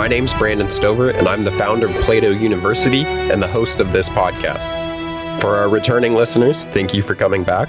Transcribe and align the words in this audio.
My 0.00 0.08
name's 0.08 0.32
Brandon 0.32 0.70
Stover, 0.70 1.10
and 1.10 1.28
I'm 1.28 1.44
the 1.44 1.52
founder 1.58 1.86
of 1.86 1.94
Plato 1.96 2.30
University 2.30 3.04
and 3.04 3.42
the 3.42 3.46
host 3.46 3.80
of 3.80 3.92
this 3.92 4.08
podcast. 4.08 5.42
For 5.42 5.56
our 5.56 5.68
returning 5.68 6.14
listeners, 6.14 6.64
thank 6.72 6.94
you 6.94 7.02
for 7.02 7.14
coming 7.14 7.44
back. 7.44 7.68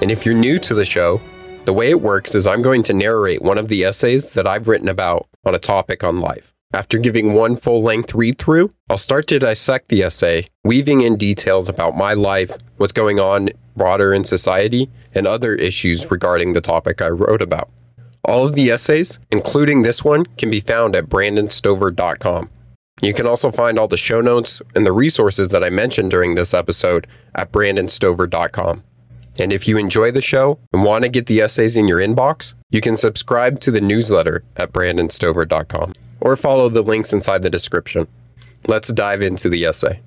And 0.00 0.08
if 0.08 0.24
you're 0.24 0.36
new 0.36 0.60
to 0.60 0.74
the 0.74 0.84
show, 0.84 1.20
the 1.64 1.72
way 1.72 1.90
it 1.90 2.00
works 2.00 2.36
is 2.36 2.46
I'm 2.46 2.62
going 2.62 2.84
to 2.84 2.92
narrate 2.92 3.42
one 3.42 3.58
of 3.58 3.66
the 3.66 3.84
essays 3.84 4.26
that 4.26 4.46
I've 4.46 4.68
written 4.68 4.86
about 4.86 5.26
on 5.44 5.56
a 5.56 5.58
topic 5.58 6.04
on 6.04 6.20
life. 6.20 6.54
After 6.72 6.98
giving 6.98 7.32
one 7.32 7.56
full 7.56 7.82
length 7.82 8.14
read 8.14 8.38
through, 8.38 8.72
I'll 8.88 8.96
start 8.96 9.26
to 9.26 9.40
dissect 9.40 9.88
the 9.88 10.04
essay, 10.04 10.46
weaving 10.62 11.00
in 11.00 11.16
details 11.16 11.68
about 11.68 11.96
my 11.96 12.14
life, 12.14 12.56
what's 12.76 12.92
going 12.92 13.18
on 13.18 13.50
broader 13.74 14.14
in 14.14 14.22
society, 14.22 14.88
and 15.16 15.26
other 15.26 15.56
issues 15.56 16.12
regarding 16.12 16.52
the 16.52 16.60
topic 16.60 17.02
I 17.02 17.08
wrote 17.08 17.42
about. 17.42 17.70
All 18.26 18.44
of 18.44 18.56
the 18.56 18.72
essays, 18.72 19.20
including 19.30 19.82
this 19.82 20.04
one, 20.04 20.26
can 20.36 20.50
be 20.50 20.58
found 20.58 20.96
at 20.96 21.06
brandonstover.com. 21.06 22.50
You 23.00 23.14
can 23.14 23.24
also 23.26 23.52
find 23.52 23.78
all 23.78 23.86
the 23.86 23.96
show 23.96 24.20
notes 24.20 24.60
and 24.74 24.84
the 24.84 24.90
resources 24.90 25.48
that 25.48 25.62
I 25.62 25.70
mentioned 25.70 26.10
during 26.10 26.34
this 26.34 26.52
episode 26.52 27.06
at 27.36 27.52
brandonstover.com. 27.52 28.82
And 29.38 29.52
if 29.52 29.68
you 29.68 29.76
enjoy 29.76 30.10
the 30.10 30.20
show 30.20 30.58
and 30.72 30.82
want 30.82 31.04
to 31.04 31.08
get 31.08 31.26
the 31.26 31.40
essays 31.40 31.76
in 31.76 31.86
your 31.86 32.00
inbox, 32.00 32.54
you 32.70 32.80
can 32.80 32.96
subscribe 32.96 33.60
to 33.60 33.70
the 33.70 33.80
newsletter 33.80 34.42
at 34.56 34.72
brandonstover.com 34.72 35.92
or 36.20 36.36
follow 36.36 36.68
the 36.68 36.82
links 36.82 37.12
inside 37.12 37.42
the 37.42 37.50
description. 37.50 38.08
Let's 38.66 38.88
dive 38.88 39.22
into 39.22 39.48
the 39.48 39.64
essay. 39.66 40.00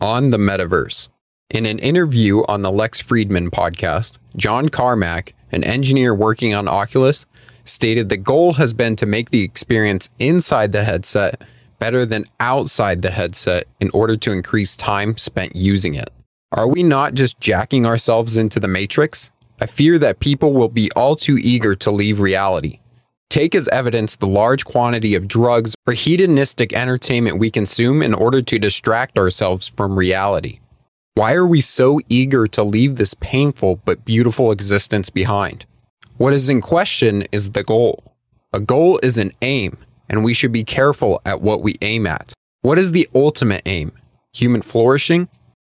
On 0.00 0.28
the 0.28 0.36
metaverse. 0.36 1.08
In 1.48 1.64
an 1.64 1.78
interview 1.78 2.44
on 2.48 2.60
the 2.60 2.70
Lex 2.70 3.00
Fridman 3.02 3.48
podcast, 3.48 4.18
John 4.36 4.68
Carmack, 4.68 5.32
an 5.52 5.64
engineer 5.64 6.14
working 6.14 6.52
on 6.52 6.68
Oculus, 6.68 7.24
stated 7.64 8.10
the 8.10 8.18
goal 8.18 8.52
has 8.54 8.74
been 8.74 8.94
to 8.96 9.06
make 9.06 9.30
the 9.30 9.42
experience 9.42 10.10
inside 10.18 10.72
the 10.72 10.84
headset 10.84 11.40
better 11.78 12.04
than 12.04 12.26
outside 12.40 13.00
the 13.00 13.10
headset 13.10 13.68
in 13.80 13.88
order 13.94 14.18
to 14.18 14.32
increase 14.32 14.76
time 14.76 15.16
spent 15.16 15.56
using 15.56 15.94
it. 15.94 16.12
Are 16.52 16.68
we 16.68 16.82
not 16.82 17.14
just 17.14 17.40
jacking 17.40 17.86
ourselves 17.86 18.36
into 18.36 18.60
the 18.60 18.68
matrix? 18.68 19.32
I 19.62 19.66
fear 19.66 19.98
that 19.98 20.20
people 20.20 20.52
will 20.52 20.68
be 20.68 20.90
all 20.92 21.16
too 21.16 21.38
eager 21.38 21.74
to 21.76 21.90
leave 21.90 22.20
reality. 22.20 22.80
Take 23.30 23.54
as 23.54 23.68
evidence 23.68 24.16
the 24.16 24.26
large 24.26 24.64
quantity 24.64 25.14
of 25.14 25.28
drugs 25.28 25.74
or 25.86 25.94
hedonistic 25.94 26.72
entertainment 26.72 27.38
we 27.38 27.50
consume 27.50 28.02
in 28.02 28.14
order 28.14 28.40
to 28.40 28.58
distract 28.58 29.18
ourselves 29.18 29.68
from 29.68 29.98
reality. 29.98 30.60
Why 31.14 31.34
are 31.34 31.46
we 31.46 31.60
so 31.60 32.00
eager 32.08 32.46
to 32.48 32.62
leave 32.62 32.96
this 32.96 33.14
painful 33.14 33.80
but 33.84 34.04
beautiful 34.04 34.52
existence 34.52 35.10
behind? 35.10 35.66
What 36.18 36.32
is 36.32 36.48
in 36.48 36.60
question 36.60 37.26
is 37.32 37.50
the 37.50 37.64
goal. 37.64 38.14
A 38.52 38.60
goal 38.60 39.00
is 39.02 39.18
an 39.18 39.32
aim, 39.42 39.76
and 40.08 40.24
we 40.24 40.32
should 40.32 40.52
be 40.52 40.64
careful 40.64 41.20
at 41.26 41.40
what 41.40 41.62
we 41.62 41.76
aim 41.82 42.06
at. 42.06 42.32
What 42.62 42.78
is 42.78 42.92
the 42.92 43.08
ultimate 43.14 43.62
aim? 43.66 43.92
Human 44.34 44.62
flourishing? 44.62 45.28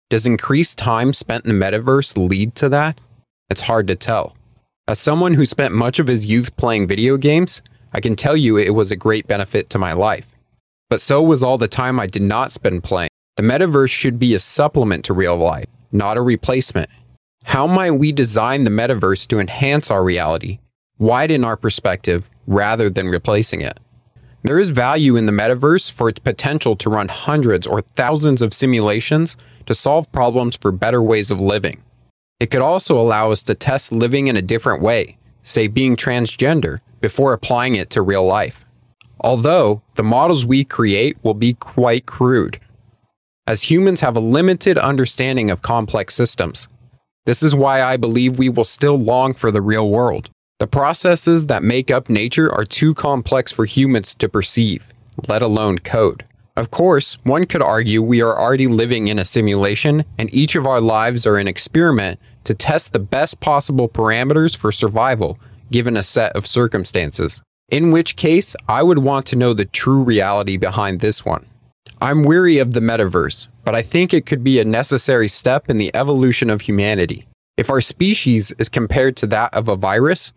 Does 0.09 0.25
increased 0.25 0.77
time 0.77 1.13
spent 1.13 1.45
in 1.45 1.57
the 1.57 1.65
metaverse 1.65 2.15
lead 2.15 2.53
to 2.55 2.69
that? 2.69 3.01
It's 3.49 3.61
hard 3.61 3.87
to 3.87 3.95
tell. 3.95 4.35
As 4.87 4.99
someone 4.99 5.33
who 5.33 5.45
spent 5.45 5.73
much 5.73 5.97
of 5.97 6.05
his 6.05 6.27
youth 6.27 6.55
playing 6.57 6.87
video 6.87 7.17
games, 7.17 7.63
I 7.91 7.99
can 7.99 8.15
tell 8.15 8.37
you 8.37 8.55
it 8.55 8.75
was 8.75 8.91
a 8.91 8.95
great 8.95 9.25
benefit 9.25 9.67
to 9.71 9.79
my 9.79 9.93
life. 9.93 10.27
But 10.91 11.01
so 11.01 11.23
was 11.23 11.41
all 11.41 11.57
the 11.57 11.67
time 11.67 11.99
I 11.99 12.05
did 12.05 12.21
not 12.21 12.51
spend 12.51 12.83
playing. 12.83 13.09
The 13.35 13.41
metaverse 13.41 13.89
should 13.89 14.19
be 14.19 14.35
a 14.35 14.39
supplement 14.39 15.03
to 15.05 15.13
real 15.13 15.37
life, 15.37 15.65
not 15.91 16.17
a 16.17 16.21
replacement. 16.21 16.91
How 17.45 17.65
might 17.65 17.91
we 17.91 18.11
design 18.11 18.63
the 18.63 18.69
metaverse 18.69 19.27
to 19.29 19.39
enhance 19.39 19.89
our 19.89 20.03
reality, 20.03 20.59
widen 20.99 21.43
our 21.43 21.57
perspective, 21.57 22.29
rather 22.45 22.87
than 22.87 23.07
replacing 23.07 23.61
it? 23.61 23.79
There 24.43 24.59
is 24.59 24.69
value 24.69 25.15
in 25.15 25.25
the 25.25 25.31
metaverse 25.31 25.91
for 25.91 26.09
its 26.09 26.19
potential 26.19 26.75
to 26.75 26.91
run 26.91 27.07
hundreds 27.07 27.65
or 27.65 27.81
thousands 27.81 28.43
of 28.43 28.53
simulations 28.53 29.35
to 29.65 29.73
solve 29.73 30.11
problems 30.11 30.55
for 30.55 30.71
better 30.71 31.01
ways 31.01 31.31
of 31.31 31.39
living. 31.39 31.81
It 32.39 32.51
could 32.51 32.61
also 32.61 32.99
allow 32.99 33.31
us 33.31 33.43
to 33.43 33.55
test 33.55 33.91
living 33.91 34.27
in 34.27 34.35
a 34.35 34.41
different 34.41 34.81
way, 34.81 35.17
say 35.41 35.67
being 35.67 35.95
transgender, 35.95 36.79
before 36.99 37.33
applying 37.33 37.75
it 37.75 37.89
to 37.91 38.01
real 38.01 38.25
life. 38.25 38.65
Although 39.19 39.81
the 39.95 40.03
models 40.03 40.45
we 40.45 40.65
create 40.65 41.17
will 41.23 41.33
be 41.33 41.53
quite 41.53 42.05
crude, 42.05 42.59
as 43.47 43.63
humans 43.63 44.01
have 44.01 44.17
a 44.17 44.19
limited 44.19 44.77
understanding 44.77 45.49
of 45.49 45.61
complex 45.61 46.13
systems. 46.15 46.67
This 47.25 47.41
is 47.41 47.55
why 47.55 47.81
I 47.81 47.95
believe 47.97 48.37
we 48.37 48.49
will 48.49 48.63
still 48.63 48.97
long 48.97 49.33
for 49.33 49.51
the 49.51 49.61
real 49.61 49.89
world. 49.89 50.29
The 50.59 50.67
processes 50.67 51.47
that 51.47 51.63
make 51.63 51.89
up 51.91 52.09
nature 52.09 52.53
are 52.53 52.65
too 52.65 52.93
complex 52.93 53.51
for 53.51 53.65
humans 53.65 54.15
to 54.15 54.29
perceive, 54.29 54.91
let 55.27 55.41
alone 55.41 55.79
code. 55.79 56.25
Of 56.57 56.71
course, 56.71 57.17
one 57.23 57.45
could 57.45 57.61
argue 57.61 58.01
we 58.01 58.21
are 58.21 58.37
already 58.37 58.67
living 58.67 59.09
in 59.09 59.19
a 59.19 59.25
simulation 59.25 60.05
and 60.17 60.33
each 60.33 60.55
of 60.55 60.65
our 60.65 60.79
lives 60.79 61.27
are 61.27 61.37
an 61.37 61.49
experiment 61.49 62.17
to 62.45 62.53
test 62.53 62.93
the 62.93 62.99
best 62.99 63.41
possible 63.41 63.89
parameters 63.89 64.55
for 64.55 64.71
survival 64.71 65.37
given 65.69 65.97
a 65.97 66.03
set 66.03 66.33
of 66.33 66.47
circumstances. 66.47 67.41
In 67.69 67.91
which 67.91 68.15
case, 68.15 68.55
I 68.69 68.83
would 68.83 68.99
want 68.99 69.25
to 69.27 69.35
know 69.35 69.53
the 69.53 69.65
true 69.65 70.01
reality 70.01 70.55
behind 70.55 71.01
this 71.01 71.25
one. 71.25 71.45
I'm 71.99 72.23
weary 72.23 72.57
of 72.59 72.71
the 72.71 72.79
metaverse, 72.79 73.47
but 73.65 73.75
I 73.75 73.81
think 73.81 74.13
it 74.13 74.25
could 74.25 74.43
be 74.43 74.59
a 74.59 74.65
necessary 74.65 75.27
step 75.27 75.69
in 75.69 75.77
the 75.77 75.93
evolution 75.93 76.49
of 76.49 76.61
humanity. 76.61 77.27
If 77.57 77.69
our 77.69 77.81
species 77.81 78.53
is 78.59 78.69
compared 78.69 79.17
to 79.17 79.27
that 79.27 79.53
of 79.53 79.67
a 79.67 79.75
virus, 79.75 80.31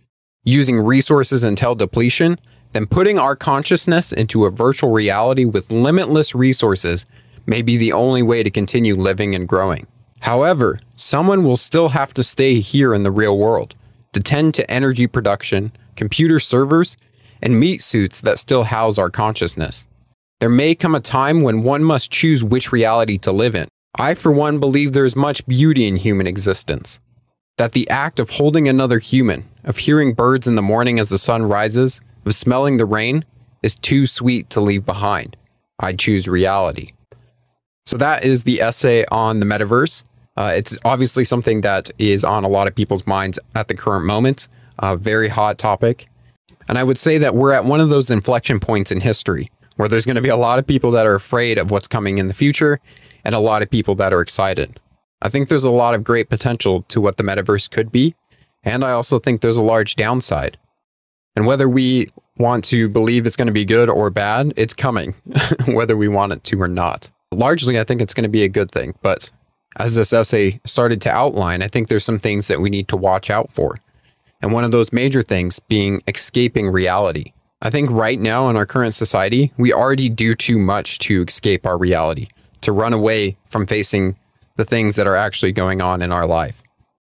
using 0.44 0.80
resources 0.80 1.44
until 1.44 1.74
depletion, 1.74 2.38
then 2.72 2.86
putting 2.86 3.18
our 3.18 3.34
consciousness 3.36 4.12
into 4.12 4.44
a 4.44 4.50
virtual 4.50 4.90
reality 4.90 5.44
with 5.44 5.70
limitless 5.70 6.34
resources 6.34 7.06
may 7.46 7.62
be 7.62 7.76
the 7.76 7.92
only 7.92 8.22
way 8.22 8.42
to 8.42 8.50
continue 8.50 8.94
living 8.94 9.34
and 9.34 9.48
growing. 9.48 9.86
However, 10.20 10.80
someone 10.96 11.44
will 11.44 11.56
still 11.56 11.90
have 11.90 12.12
to 12.14 12.22
stay 12.22 12.60
here 12.60 12.92
in 12.92 13.02
the 13.02 13.10
real 13.10 13.38
world 13.38 13.74
to 14.12 14.20
tend 14.20 14.54
to 14.54 14.70
energy 14.70 15.06
production, 15.06 15.72
computer 15.96 16.38
servers, 16.38 16.96
and 17.40 17.58
meat 17.58 17.82
suits 17.82 18.20
that 18.20 18.38
still 18.38 18.64
house 18.64 18.98
our 18.98 19.10
consciousness. 19.10 19.86
There 20.40 20.48
may 20.48 20.74
come 20.74 20.94
a 20.94 21.00
time 21.00 21.42
when 21.42 21.62
one 21.62 21.84
must 21.84 22.10
choose 22.10 22.44
which 22.44 22.72
reality 22.72 23.18
to 23.18 23.32
live 23.32 23.54
in. 23.54 23.68
I, 23.96 24.14
for 24.14 24.30
one, 24.30 24.60
believe 24.60 24.92
there 24.92 25.04
is 25.04 25.16
much 25.16 25.46
beauty 25.46 25.86
in 25.86 25.96
human 25.96 26.26
existence 26.26 27.00
that 27.58 27.72
the 27.72 27.90
act 27.90 28.18
of 28.18 28.30
holding 28.30 28.68
another 28.68 29.00
human, 29.00 29.44
of 29.64 29.78
hearing 29.78 30.14
birds 30.14 30.46
in 30.46 30.54
the 30.54 30.62
morning 30.62 30.98
as 30.98 31.08
the 31.08 31.18
sun 31.18 31.42
rises, 31.42 32.00
of 32.28 32.34
smelling 32.34 32.76
the 32.76 32.84
rain, 32.84 33.24
is 33.62 33.74
too 33.74 34.06
sweet 34.06 34.50
to 34.50 34.60
leave 34.60 34.84
behind. 34.84 35.36
I 35.80 35.94
choose 35.94 36.28
reality. 36.28 36.92
So 37.86 37.96
that 37.96 38.24
is 38.24 38.44
the 38.44 38.60
essay 38.60 39.04
on 39.10 39.40
the 39.40 39.46
metaverse. 39.46 40.04
Uh, 40.36 40.52
it's 40.54 40.76
obviously 40.84 41.24
something 41.24 41.62
that 41.62 41.90
is 41.98 42.22
on 42.22 42.44
a 42.44 42.48
lot 42.48 42.68
of 42.68 42.74
people's 42.74 43.06
minds 43.06 43.38
at 43.54 43.68
the 43.68 43.74
current 43.74 44.04
moment. 44.04 44.46
A 44.78 44.96
very 44.96 45.28
hot 45.28 45.58
topic. 45.58 46.06
And 46.68 46.78
I 46.78 46.84
would 46.84 46.98
say 46.98 47.18
that 47.18 47.34
we're 47.34 47.52
at 47.52 47.64
one 47.64 47.80
of 47.80 47.88
those 47.88 48.10
inflection 48.10 48.60
points 48.60 48.92
in 48.92 49.00
history 49.00 49.50
where 49.76 49.88
there's 49.88 50.04
going 50.04 50.16
to 50.16 50.22
be 50.22 50.28
a 50.28 50.36
lot 50.36 50.58
of 50.58 50.66
people 50.66 50.90
that 50.90 51.06
are 51.06 51.14
afraid 51.14 51.56
of 51.56 51.70
what's 51.70 51.88
coming 51.88 52.18
in 52.18 52.28
the 52.28 52.34
future 52.34 52.78
and 53.24 53.34
a 53.34 53.40
lot 53.40 53.62
of 53.62 53.70
people 53.70 53.94
that 53.94 54.12
are 54.12 54.20
excited. 54.20 54.78
I 55.22 55.28
think 55.28 55.48
there's 55.48 55.64
a 55.64 55.70
lot 55.70 55.94
of 55.94 56.04
great 56.04 56.28
potential 56.28 56.82
to 56.82 57.00
what 57.00 57.16
the 57.16 57.24
metaverse 57.24 57.70
could 57.70 57.90
be. 57.90 58.14
And 58.62 58.84
I 58.84 58.92
also 58.92 59.18
think 59.18 59.40
there's 59.40 59.56
a 59.56 59.62
large 59.62 59.96
downside. 59.96 60.58
And 61.38 61.46
whether 61.46 61.68
we 61.68 62.08
want 62.36 62.64
to 62.64 62.88
believe 62.88 63.24
it's 63.24 63.36
going 63.36 63.46
to 63.46 63.52
be 63.52 63.64
good 63.64 63.88
or 63.88 64.10
bad, 64.10 64.52
it's 64.56 64.74
coming, 64.74 65.14
whether 65.66 65.96
we 65.96 66.08
want 66.08 66.32
it 66.32 66.42
to 66.42 66.60
or 66.60 66.66
not. 66.66 67.12
Largely, 67.30 67.78
I 67.78 67.84
think 67.84 68.02
it's 68.02 68.12
going 68.12 68.24
to 68.24 68.28
be 68.28 68.42
a 68.42 68.48
good 68.48 68.72
thing. 68.72 68.96
But 69.02 69.30
as 69.76 69.94
this 69.94 70.12
essay 70.12 70.60
started 70.66 71.00
to 71.02 71.12
outline, 71.12 71.62
I 71.62 71.68
think 71.68 71.86
there's 71.86 72.04
some 72.04 72.18
things 72.18 72.48
that 72.48 72.60
we 72.60 72.70
need 72.70 72.88
to 72.88 72.96
watch 72.96 73.30
out 73.30 73.52
for. 73.52 73.76
And 74.42 74.50
one 74.50 74.64
of 74.64 74.72
those 74.72 74.92
major 74.92 75.22
things 75.22 75.60
being 75.60 76.02
escaping 76.08 76.70
reality. 76.70 77.34
I 77.62 77.70
think 77.70 77.88
right 77.88 78.18
now 78.18 78.50
in 78.50 78.56
our 78.56 78.66
current 78.66 78.94
society, 78.94 79.52
we 79.56 79.72
already 79.72 80.08
do 80.08 80.34
too 80.34 80.58
much 80.58 80.98
to 81.06 81.22
escape 81.22 81.64
our 81.64 81.78
reality, 81.78 82.30
to 82.62 82.72
run 82.72 82.92
away 82.92 83.36
from 83.48 83.64
facing 83.64 84.16
the 84.56 84.64
things 84.64 84.96
that 84.96 85.06
are 85.06 85.14
actually 85.14 85.52
going 85.52 85.80
on 85.80 86.02
in 86.02 86.10
our 86.10 86.26
life. 86.26 86.64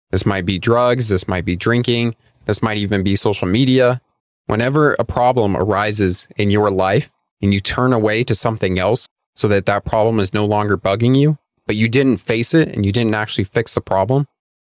This 0.10 0.26
might 0.26 0.48
be 0.48 0.58
drugs, 0.58 1.10
this 1.10 1.28
might 1.28 1.46
be 1.46 1.56
drinking, 1.56 2.16
this 2.46 2.64
might 2.64 2.80
even 2.80 3.04
be 3.04 3.16
social 3.16 3.48
media. 3.48 4.02
Whenever 4.48 4.94
a 4.94 5.04
problem 5.04 5.58
arises 5.58 6.28
in 6.38 6.52
your 6.52 6.70
life 6.70 7.12
and 7.42 7.54
you 7.54 7.60
turn 7.60 7.94
away 7.94 8.24
to 8.24 8.36
something 8.36 8.78
else 8.80 9.08
so 9.36 9.48
that 9.48 9.66
that 9.66 9.86
problem 9.86 10.20
is 10.20 10.34
no 10.34 10.46
longer 10.46 10.78
bugging 10.78 11.18
you, 11.18 11.38
but 11.66 11.76
you 11.76 11.90
didn't 11.90 12.18
face 12.18 12.54
it 12.54 12.70
and 12.70 12.86
you 12.86 12.92
didn't 12.92 13.16
actually 13.16 13.44
fix 13.44 13.74
the 13.74 13.82
problem, 13.82 14.28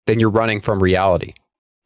then 0.07 0.21
you're 0.21 0.31
running 0.31 0.61
from 0.61 0.83
reality. 0.83 1.35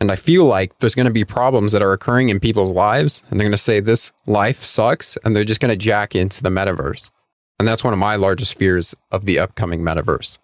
And 0.00 0.12
I 0.12 0.16
feel 0.16 0.44
like 0.44 0.78
there's 0.78 0.94
going 0.94 1.06
to 1.06 1.12
be 1.12 1.24
problems 1.24 1.72
that 1.72 1.82
are 1.82 1.92
occurring 1.92 2.28
in 2.28 2.38
people's 2.40 2.70
lives 2.70 3.24
and 3.30 3.40
they're 3.40 3.46
going 3.46 3.52
to 3.52 3.58
say 3.58 3.80
this 3.80 4.12
life 4.26 4.62
sucks 4.62 5.16
and 5.24 5.34
they're 5.34 5.44
just 5.44 5.60
going 5.60 5.70
to 5.70 5.76
jack 5.76 6.14
into 6.14 6.42
the 6.42 6.50
metaverse. 6.50 7.10
And 7.58 7.66
that's 7.66 7.82
one 7.82 7.92
of 7.92 7.98
my 7.98 8.14
largest 8.14 8.56
fears 8.56 8.94
of 9.10 9.24
the 9.24 9.38
upcoming 9.38 9.80
metaverse. 9.80 10.38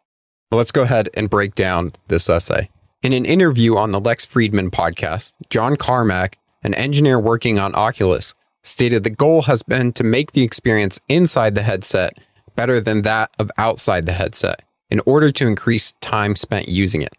But 0.50 0.56
let's 0.56 0.72
go 0.72 0.82
ahead 0.82 1.08
and 1.14 1.30
break 1.30 1.54
down 1.54 1.92
this 2.08 2.28
essay. 2.28 2.70
In 3.02 3.12
an 3.12 3.24
interview 3.24 3.76
on 3.76 3.92
the 3.92 4.00
Lex 4.00 4.26
Fridman 4.26 4.70
podcast, 4.70 5.32
John 5.50 5.76
Carmack, 5.76 6.38
an 6.64 6.74
engineer 6.74 7.20
working 7.20 7.58
on 7.58 7.74
Oculus, 7.74 8.34
stated 8.62 9.04
the 9.04 9.10
goal 9.10 9.42
has 9.42 9.62
been 9.62 9.92
to 9.92 10.02
make 10.02 10.32
the 10.32 10.42
experience 10.42 10.98
inside 11.08 11.54
the 11.54 11.62
headset 11.62 12.18
better 12.56 12.80
than 12.80 13.02
that 13.02 13.30
of 13.38 13.50
outside 13.58 14.06
the 14.06 14.12
headset 14.12 14.62
in 14.90 15.00
order 15.06 15.30
to 15.30 15.46
increase 15.46 15.92
time 16.00 16.34
spent 16.34 16.68
using 16.68 17.02
it. 17.02 17.12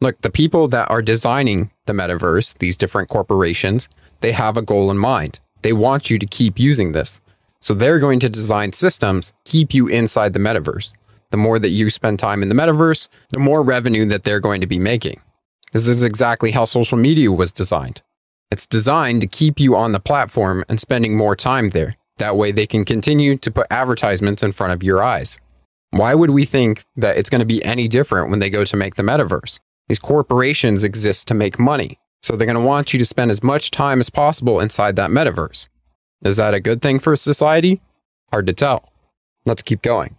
Look, 0.00 0.20
the 0.20 0.30
people 0.30 0.68
that 0.68 0.90
are 0.90 1.02
designing 1.02 1.70
the 1.86 1.92
metaverse, 1.92 2.56
these 2.58 2.76
different 2.76 3.08
corporations, 3.08 3.88
they 4.20 4.32
have 4.32 4.56
a 4.56 4.62
goal 4.62 4.90
in 4.90 4.98
mind. 4.98 5.40
They 5.62 5.72
want 5.72 6.10
you 6.10 6.18
to 6.18 6.26
keep 6.26 6.58
using 6.58 6.92
this. 6.92 7.20
So 7.60 7.74
they're 7.74 7.98
going 7.98 8.20
to 8.20 8.28
design 8.28 8.72
systems 8.72 9.32
keep 9.44 9.74
you 9.74 9.88
inside 9.88 10.32
the 10.32 10.38
metaverse. 10.38 10.94
The 11.30 11.36
more 11.36 11.58
that 11.58 11.70
you 11.70 11.90
spend 11.90 12.18
time 12.18 12.42
in 12.42 12.48
the 12.48 12.54
metaverse, 12.54 13.08
the 13.30 13.40
more 13.40 13.62
revenue 13.62 14.06
that 14.06 14.24
they're 14.24 14.40
going 14.40 14.60
to 14.60 14.66
be 14.66 14.78
making. 14.78 15.20
This 15.72 15.88
is 15.88 16.02
exactly 16.02 16.52
how 16.52 16.64
social 16.64 16.96
media 16.96 17.30
was 17.30 17.52
designed. 17.52 18.00
It's 18.50 18.66
designed 18.66 19.20
to 19.20 19.26
keep 19.26 19.60
you 19.60 19.76
on 19.76 19.92
the 19.92 20.00
platform 20.00 20.64
and 20.70 20.80
spending 20.80 21.16
more 21.16 21.36
time 21.36 21.70
there. 21.70 21.94
That 22.16 22.36
way 22.36 22.50
they 22.50 22.66
can 22.66 22.84
continue 22.84 23.36
to 23.36 23.50
put 23.50 23.66
advertisements 23.70 24.42
in 24.42 24.52
front 24.52 24.72
of 24.72 24.82
your 24.82 25.02
eyes. 25.02 25.38
Why 25.90 26.14
would 26.14 26.30
we 26.30 26.46
think 26.46 26.84
that 26.96 27.18
it's 27.18 27.28
going 27.28 27.40
to 27.40 27.46
be 27.46 27.62
any 27.62 27.88
different 27.88 28.30
when 28.30 28.38
they 28.38 28.48
go 28.48 28.64
to 28.64 28.76
make 28.76 28.94
the 28.94 29.02
metaverse? 29.02 29.60
These 29.88 29.98
corporations 29.98 30.82
exist 30.82 31.28
to 31.28 31.34
make 31.34 31.58
money. 31.58 31.98
So 32.22 32.36
they're 32.36 32.46
going 32.46 32.54
to 32.54 32.60
want 32.60 32.92
you 32.92 32.98
to 32.98 33.04
spend 33.04 33.30
as 33.30 33.42
much 33.42 33.70
time 33.70 34.00
as 34.00 34.10
possible 34.10 34.60
inside 34.60 34.96
that 34.96 35.10
metaverse. 35.10 35.68
Is 36.24 36.36
that 36.36 36.54
a 36.54 36.60
good 36.60 36.82
thing 36.82 36.98
for 36.98 37.14
society? 37.16 37.80
Hard 38.30 38.46
to 38.46 38.52
tell. 38.52 38.92
Let's 39.44 39.62
keep 39.62 39.82
going. 39.82 40.16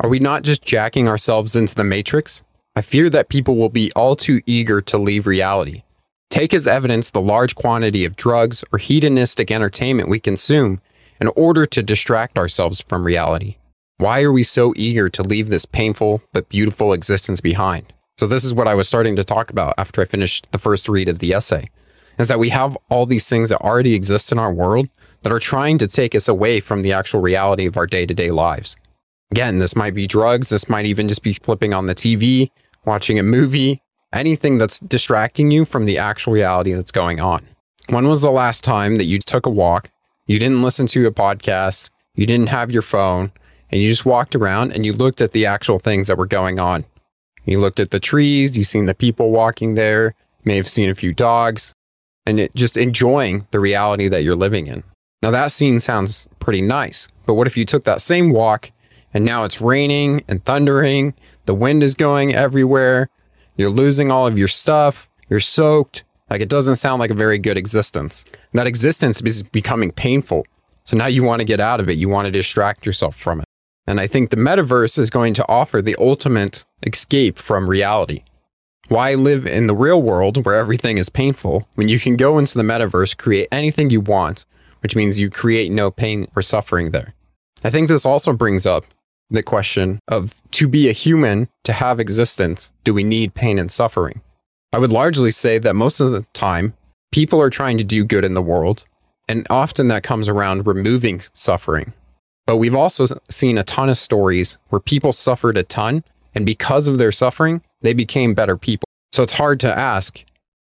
Are 0.00 0.08
we 0.08 0.18
not 0.18 0.42
just 0.42 0.64
jacking 0.64 1.08
ourselves 1.08 1.56
into 1.56 1.74
the 1.74 1.84
matrix? 1.84 2.42
I 2.76 2.82
fear 2.82 3.08
that 3.10 3.28
people 3.28 3.56
will 3.56 3.70
be 3.70 3.90
all 3.92 4.14
too 4.14 4.42
eager 4.46 4.80
to 4.82 4.98
leave 4.98 5.26
reality. 5.26 5.84
Take 6.30 6.52
as 6.52 6.66
evidence 6.66 7.10
the 7.10 7.20
large 7.20 7.54
quantity 7.54 8.04
of 8.04 8.16
drugs 8.16 8.62
or 8.72 8.78
hedonistic 8.78 9.50
entertainment 9.50 10.08
we 10.08 10.20
consume 10.20 10.80
in 11.20 11.28
order 11.28 11.66
to 11.66 11.82
distract 11.82 12.38
ourselves 12.38 12.80
from 12.80 13.04
reality. 13.04 13.56
Why 13.96 14.22
are 14.22 14.32
we 14.32 14.42
so 14.42 14.72
eager 14.76 15.08
to 15.08 15.22
leave 15.22 15.48
this 15.48 15.64
painful 15.64 16.22
but 16.32 16.48
beautiful 16.48 16.92
existence 16.92 17.40
behind? 17.40 17.92
So, 18.18 18.26
this 18.26 18.44
is 18.44 18.52
what 18.52 18.68
I 18.68 18.74
was 18.74 18.88
starting 18.88 19.16
to 19.16 19.24
talk 19.24 19.50
about 19.50 19.74
after 19.78 20.02
I 20.02 20.04
finished 20.04 20.48
the 20.52 20.58
first 20.58 20.88
read 20.88 21.08
of 21.08 21.18
the 21.18 21.32
essay 21.32 21.70
is 22.18 22.28
that 22.28 22.38
we 22.38 22.48
have 22.50 22.76
all 22.90 23.06
these 23.06 23.28
things 23.28 23.48
that 23.48 23.60
already 23.60 23.94
exist 23.94 24.32
in 24.32 24.38
our 24.38 24.52
world 24.52 24.88
that 25.22 25.32
are 25.32 25.38
trying 25.38 25.78
to 25.78 25.86
take 25.86 26.14
us 26.14 26.28
away 26.28 26.60
from 26.60 26.82
the 26.82 26.92
actual 26.92 27.20
reality 27.20 27.66
of 27.66 27.76
our 27.76 27.86
day 27.86 28.04
to 28.04 28.14
day 28.14 28.30
lives. 28.30 28.76
Again, 29.30 29.58
this 29.58 29.76
might 29.76 29.94
be 29.94 30.06
drugs. 30.06 30.48
This 30.48 30.68
might 30.68 30.86
even 30.86 31.08
just 31.08 31.22
be 31.22 31.34
flipping 31.34 31.72
on 31.72 31.86
the 31.86 31.94
TV, 31.94 32.50
watching 32.84 33.18
a 33.18 33.22
movie, 33.22 33.82
anything 34.12 34.58
that's 34.58 34.78
distracting 34.78 35.50
you 35.50 35.64
from 35.64 35.84
the 35.84 35.98
actual 35.98 36.32
reality 36.32 36.72
that's 36.72 36.92
going 36.92 37.20
on. 37.20 37.46
When 37.88 38.08
was 38.08 38.22
the 38.22 38.30
last 38.30 38.64
time 38.64 38.96
that 38.96 39.04
you 39.04 39.18
took 39.18 39.46
a 39.46 39.50
walk, 39.50 39.90
you 40.26 40.38
didn't 40.38 40.62
listen 40.62 40.86
to 40.88 41.06
a 41.06 41.10
podcast, 41.10 41.90
you 42.14 42.26
didn't 42.26 42.48
have 42.48 42.70
your 42.70 42.82
phone, 42.82 43.32
and 43.70 43.80
you 43.80 43.88
just 43.90 44.06
walked 44.06 44.34
around 44.34 44.72
and 44.72 44.84
you 44.84 44.92
looked 44.92 45.20
at 45.20 45.32
the 45.32 45.46
actual 45.46 45.78
things 45.78 46.06
that 46.06 46.18
were 46.18 46.26
going 46.26 46.58
on? 46.58 46.84
You 47.44 47.60
looked 47.60 47.80
at 47.80 47.90
the 47.90 48.00
trees, 48.00 48.58
you 48.58 48.64
seen 48.64 48.86
the 48.86 48.94
people 48.94 49.30
walking 49.30 49.74
there, 49.74 50.14
may 50.44 50.56
have 50.56 50.68
seen 50.68 50.90
a 50.90 50.94
few 50.94 51.14
dogs, 51.14 51.74
and 52.26 52.38
it, 52.40 52.54
just 52.54 52.76
enjoying 52.76 53.46
the 53.50 53.60
reality 53.60 54.08
that 54.08 54.22
you're 54.22 54.36
living 54.36 54.66
in. 54.66 54.84
Now, 55.22 55.30
that 55.30 55.50
scene 55.50 55.80
sounds 55.80 56.28
pretty 56.40 56.60
nice, 56.60 57.08
but 57.26 57.34
what 57.34 57.46
if 57.46 57.56
you 57.56 57.64
took 57.64 57.84
that 57.84 58.02
same 58.02 58.30
walk 58.30 58.70
and 59.14 59.24
now 59.24 59.44
it's 59.44 59.60
raining 59.60 60.24
and 60.28 60.44
thundering, 60.44 61.14
the 61.46 61.54
wind 61.54 61.82
is 61.82 61.94
going 61.94 62.34
everywhere, 62.34 63.08
you're 63.58 63.68
losing 63.68 64.10
all 64.10 64.26
of 64.26 64.38
your 64.38 64.48
stuff, 64.48 65.08
you're 65.28 65.40
soaked? 65.40 66.04
Like, 66.30 66.40
it 66.40 66.48
doesn't 66.48 66.76
sound 66.76 67.00
like 67.00 67.10
a 67.10 67.14
very 67.14 67.38
good 67.38 67.58
existence. 67.58 68.24
That 68.52 68.66
existence 68.66 69.20
is 69.20 69.42
becoming 69.42 69.92
painful. 69.92 70.46
So 70.84 70.96
now 70.96 71.06
you 71.06 71.22
want 71.22 71.40
to 71.40 71.44
get 71.44 71.60
out 71.60 71.80
of 71.80 71.88
it, 71.88 71.98
you 71.98 72.08
want 72.08 72.26
to 72.26 72.32
distract 72.32 72.86
yourself 72.86 73.14
from 73.16 73.40
it. 73.40 73.46
And 73.86 74.00
I 74.00 74.06
think 74.06 74.30
the 74.30 74.36
metaverse 74.36 74.98
is 74.98 75.10
going 75.10 75.34
to 75.34 75.48
offer 75.48 75.82
the 75.82 75.96
ultimate 75.98 76.64
escape 76.86 77.38
from 77.38 77.68
reality. 77.68 78.22
Why 78.88 79.14
live 79.14 79.46
in 79.46 79.66
the 79.66 79.76
real 79.76 80.00
world 80.00 80.44
where 80.46 80.54
everything 80.54 80.96
is 80.96 81.08
painful 81.08 81.68
when 81.74 81.88
you 81.88 81.98
can 81.98 82.16
go 82.16 82.38
into 82.38 82.56
the 82.56 82.64
metaverse, 82.64 83.16
create 83.16 83.48
anything 83.52 83.90
you 83.90 84.00
want, 84.00 84.46
which 84.80 84.96
means 84.96 85.18
you 85.18 85.28
create 85.28 85.70
no 85.70 85.90
pain 85.90 86.26
or 86.34 86.42
suffering 86.42 86.90
there. 86.90 87.14
I 87.64 87.70
think 87.70 87.88
this 87.88 88.06
also 88.06 88.32
brings 88.32 88.64
up 88.64 88.84
the 89.30 89.42
question 89.42 89.98
of 90.08 90.34
to 90.52 90.68
be 90.68 90.88
a 90.88 90.92
human, 90.92 91.48
to 91.64 91.72
have 91.72 92.00
existence, 92.00 92.72
do 92.84 92.94
we 92.94 93.04
need 93.04 93.34
pain 93.34 93.58
and 93.58 93.70
suffering? 93.70 94.20
I 94.72 94.78
would 94.78 94.92
largely 94.92 95.30
say 95.30 95.58
that 95.58 95.74
most 95.74 96.00
of 96.00 96.12
the 96.12 96.24
time, 96.32 96.74
people 97.12 97.40
are 97.40 97.50
trying 97.50 97.78
to 97.78 97.84
do 97.84 98.04
good 98.04 98.24
in 98.24 98.34
the 98.34 98.42
world, 98.42 98.84
and 99.28 99.46
often 99.50 99.88
that 99.88 100.02
comes 100.02 100.28
around 100.28 100.66
removing 100.66 101.20
suffering. 101.32 101.92
But 102.46 102.56
we've 102.56 102.74
also 102.74 103.06
seen 103.30 103.58
a 103.58 103.64
ton 103.64 103.88
of 103.88 103.98
stories 103.98 104.56
where 104.68 104.80
people 104.80 105.12
suffered 105.12 105.58
a 105.58 105.62
ton, 105.62 106.04
and 106.34 106.46
because 106.46 106.88
of 106.88 106.98
their 106.98 107.12
suffering, 107.12 107.62
they 107.82 107.92
became 107.92 108.34
better 108.34 108.56
people. 108.56 108.88
So 109.12 109.22
it's 109.22 109.34
hard 109.34 109.60
to 109.60 109.78
ask, 109.78 110.24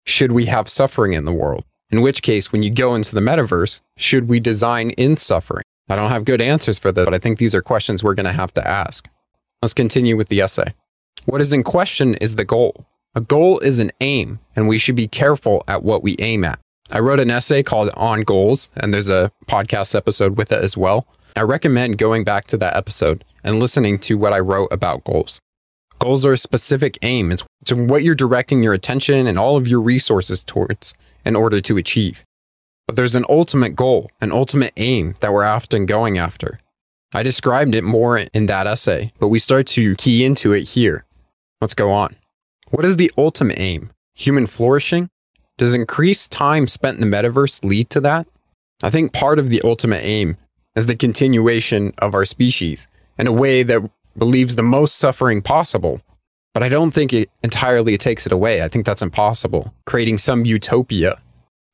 should 0.07 0.33
we 0.33 0.47
have 0.47 0.69
suffering 0.69 1.13
in 1.13 1.25
the 1.25 1.33
world? 1.33 1.65
In 1.91 2.01
which 2.01 2.23
case, 2.23 2.51
when 2.51 2.63
you 2.63 2.71
go 2.71 2.95
into 2.95 3.15
the 3.15 3.21
metaverse, 3.21 3.81
should 3.97 4.29
we 4.29 4.41
design 4.41 4.91
in 4.91 5.17
suffering? 5.17 5.65
I 5.89 5.97
don't 5.97 6.11
have 6.11 6.25
good 6.25 6.41
answers 6.41 6.79
for 6.79 6.93
this, 6.93 7.05
but 7.05 7.15
I 7.15 7.19
think 7.19 7.39
these 7.39 7.55
are 7.55 7.63
questions 7.63 8.03
we're 8.03 8.15
going 8.15 8.25
to 8.25 8.33
have 8.33 8.55
to 8.55 8.67
ask. 8.67 9.09
Let's 9.63 9.75
continue 9.75 10.17
with 10.17 10.29
the 10.29 10.41
essay. 10.41 10.75
What 11.27 11.41
is 11.41 11.53
in 11.53 11.63
question 11.63 12.15
is 12.17 12.37
the 12.37 12.45
goal. 12.45 12.87
A 13.15 13.21
goal 13.21 13.59
is 13.61 13.79
an 13.79 13.93
aim, 14.01 14.41
and 14.57 14.67
we 14.67 14.79
should 14.79 14.97
be 14.97 15.09
careful 15.09 15.63
at 15.69 15.83
what 15.83 16.03
we 16.03 16.17
aim 16.19 16.45
at. 16.45 16.59
I 16.91 17.01
wrote 17.01 17.21
an 17.21 17.31
essay 17.31 17.63
called 17.63 17.91
On 17.95 18.23
Goals, 18.23 18.71
and 18.77 18.93
there's 18.93 19.09
a 19.09 19.31
podcast 19.47 19.95
episode 19.95 20.37
with 20.37 20.53
it 20.53 20.63
as 20.63 20.77
well. 20.77 21.07
I 21.37 21.43
recommend 21.43 21.99
going 21.99 22.25
back 22.25 22.47
to 22.49 22.57
that 22.59 22.77
episode 22.77 23.25
and 23.43 23.59
listening 23.59 23.99
to 24.01 24.17
what 24.17 24.33
I 24.33 24.41
wrote 24.41 24.69
about 24.71 25.05
goals. 25.05 25.41
Goals 25.99 26.25
are 26.25 26.33
a 26.33 26.39
specific 26.39 26.99
aim. 27.03 27.33
It's 27.33 27.45
what 27.71 28.03
you're 28.03 28.15
directing 28.15 28.63
your 28.63 28.75
attention 28.75 29.27
and 29.27 29.39
all 29.39 29.57
of 29.57 29.69
your 29.69 29.81
resources 29.81 30.45
towards 30.45 30.95
in 31.25 31.37
order 31.37 31.61
to 31.61 31.77
achieve. 31.77 32.25
But 32.87 32.97
there's 32.97 33.15
an 33.15 33.25
ultimate 33.29 33.77
goal, 33.77 34.11
an 34.21 34.31
ultimate 34.33 34.73
aim 34.77 35.17
that 35.21 35.33
we're 35.33 35.45
often 35.45 35.87
going 35.87 36.19
after. 36.19 36.61
I 37.13 37.23
described 37.23 37.75
it 37.75 37.85
more 37.85 38.19
in 38.19 38.47
that 38.47 38.67
essay, 38.67 39.13
but 39.19 39.29
we 39.29 39.39
start 39.39 39.67
to 39.69 39.95
key 39.95 40.25
into 40.25 40.53
it 40.53 40.65
here. 40.65 41.05
Let's 41.61 41.75
go 41.75 41.91
on. 41.91 42.17
What 42.71 42.85
is 42.85 42.97
the 42.97 43.13
ultimate 43.17 43.59
aim? 43.59 43.91
Human 44.15 44.47
flourishing? 44.47 45.09
Does 45.57 45.75
increased 45.75 46.33
time 46.33 46.67
spent 46.67 47.01
in 47.01 47.09
the 47.09 47.17
metaverse 47.17 47.65
lead 47.65 47.89
to 47.91 48.01
that? 48.01 48.27
I 48.83 48.91
think 48.91 49.13
part 49.13 49.39
of 49.39 49.49
the 49.49 49.63
ultimate 49.63 50.03
aim 50.03 50.37
is 50.75 50.87
the 50.87 50.97
continuation 50.97 51.95
of 51.99 52.15
our 52.15 52.25
species 52.25 52.89
in 53.17 53.29
a 53.29 53.33
way 53.33 53.63
that 53.63 53.89
relieves 54.17 54.57
the 54.57 54.63
most 54.63 54.97
suffering 54.97 55.41
possible. 55.41 56.01
But 56.53 56.63
I 56.63 56.69
don't 56.69 56.91
think 56.91 57.13
it 57.13 57.31
entirely 57.43 57.97
takes 57.97 58.27
it 58.27 58.33
away. 58.33 58.63
I 58.63 58.69
think 58.69 58.87
that's 58.87 59.03
impossible, 59.03 59.73
creating 59.87 60.19
some 60.19 60.45
utopia 60.45 61.21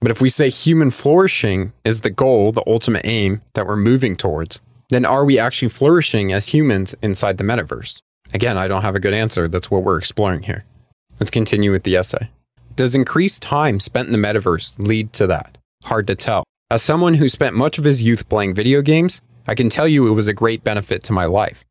but 0.00 0.11
if 0.11 0.21
we 0.21 0.30
say 0.30 0.49
human 0.49 0.90
flourishing 0.90 1.73
is 1.85 2.00
the 2.00 2.11
goal, 2.11 2.52
the 2.52 2.64
ultimate 2.66 3.04
aim 3.04 3.42
that 3.54 3.66
we're 3.66 3.76
moving 3.76 4.16
towards, 4.16 4.61
then 4.88 5.04
are 5.04 5.25
we 5.25 5.38
actually 5.38 5.69
flourishing 5.69 6.33
as 6.33 6.49
humans 6.49 6.95
inside 7.02 7.38
the 7.38 7.45
metaverse? 7.45 8.00
Again, 8.33 8.57
I 8.57 8.69
don't 8.69 8.83
have 8.83 8.97
a 8.97 9.00
good 9.00 9.14
answer. 9.14 9.49
That's 9.49 9.71
what 9.71 9.83
we're 9.83 9.99
exploring 9.99 10.42
here. 10.42 10.64
Let's 11.19 11.30
continue 11.30 11.73
with 11.73 11.83
the 11.83 11.97
essay. 11.97 12.30
Does 12.76 12.95
increased 12.95 13.42
time 13.42 13.78
spent 13.78 14.09
in 14.09 14.12
the 14.12 14.28
metaverse 14.28 14.78
lead 14.78 15.12
to 15.14 15.26
that? 15.26 15.59
Hard 15.85 16.07
to 16.07 16.14
tell. 16.14 16.45
As 16.71 16.83
someone 16.83 17.14
who 17.14 17.28
spent 17.28 17.57
much 17.57 17.78
of 17.78 17.85
his 17.85 18.02
youth 18.02 18.28
playing 18.28 18.54
video 18.54 18.80
games, 18.80 19.21
I 19.47 19.54
can 19.54 19.69
tell 19.69 19.88
you 19.88 20.07
it 20.07 20.14
was 20.14 20.28
a 20.28 20.33
great 20.33 20.62
benefit 20.64 21.02
to 21.04 21.12
my 21.12 21.25
life. 21.25 21.64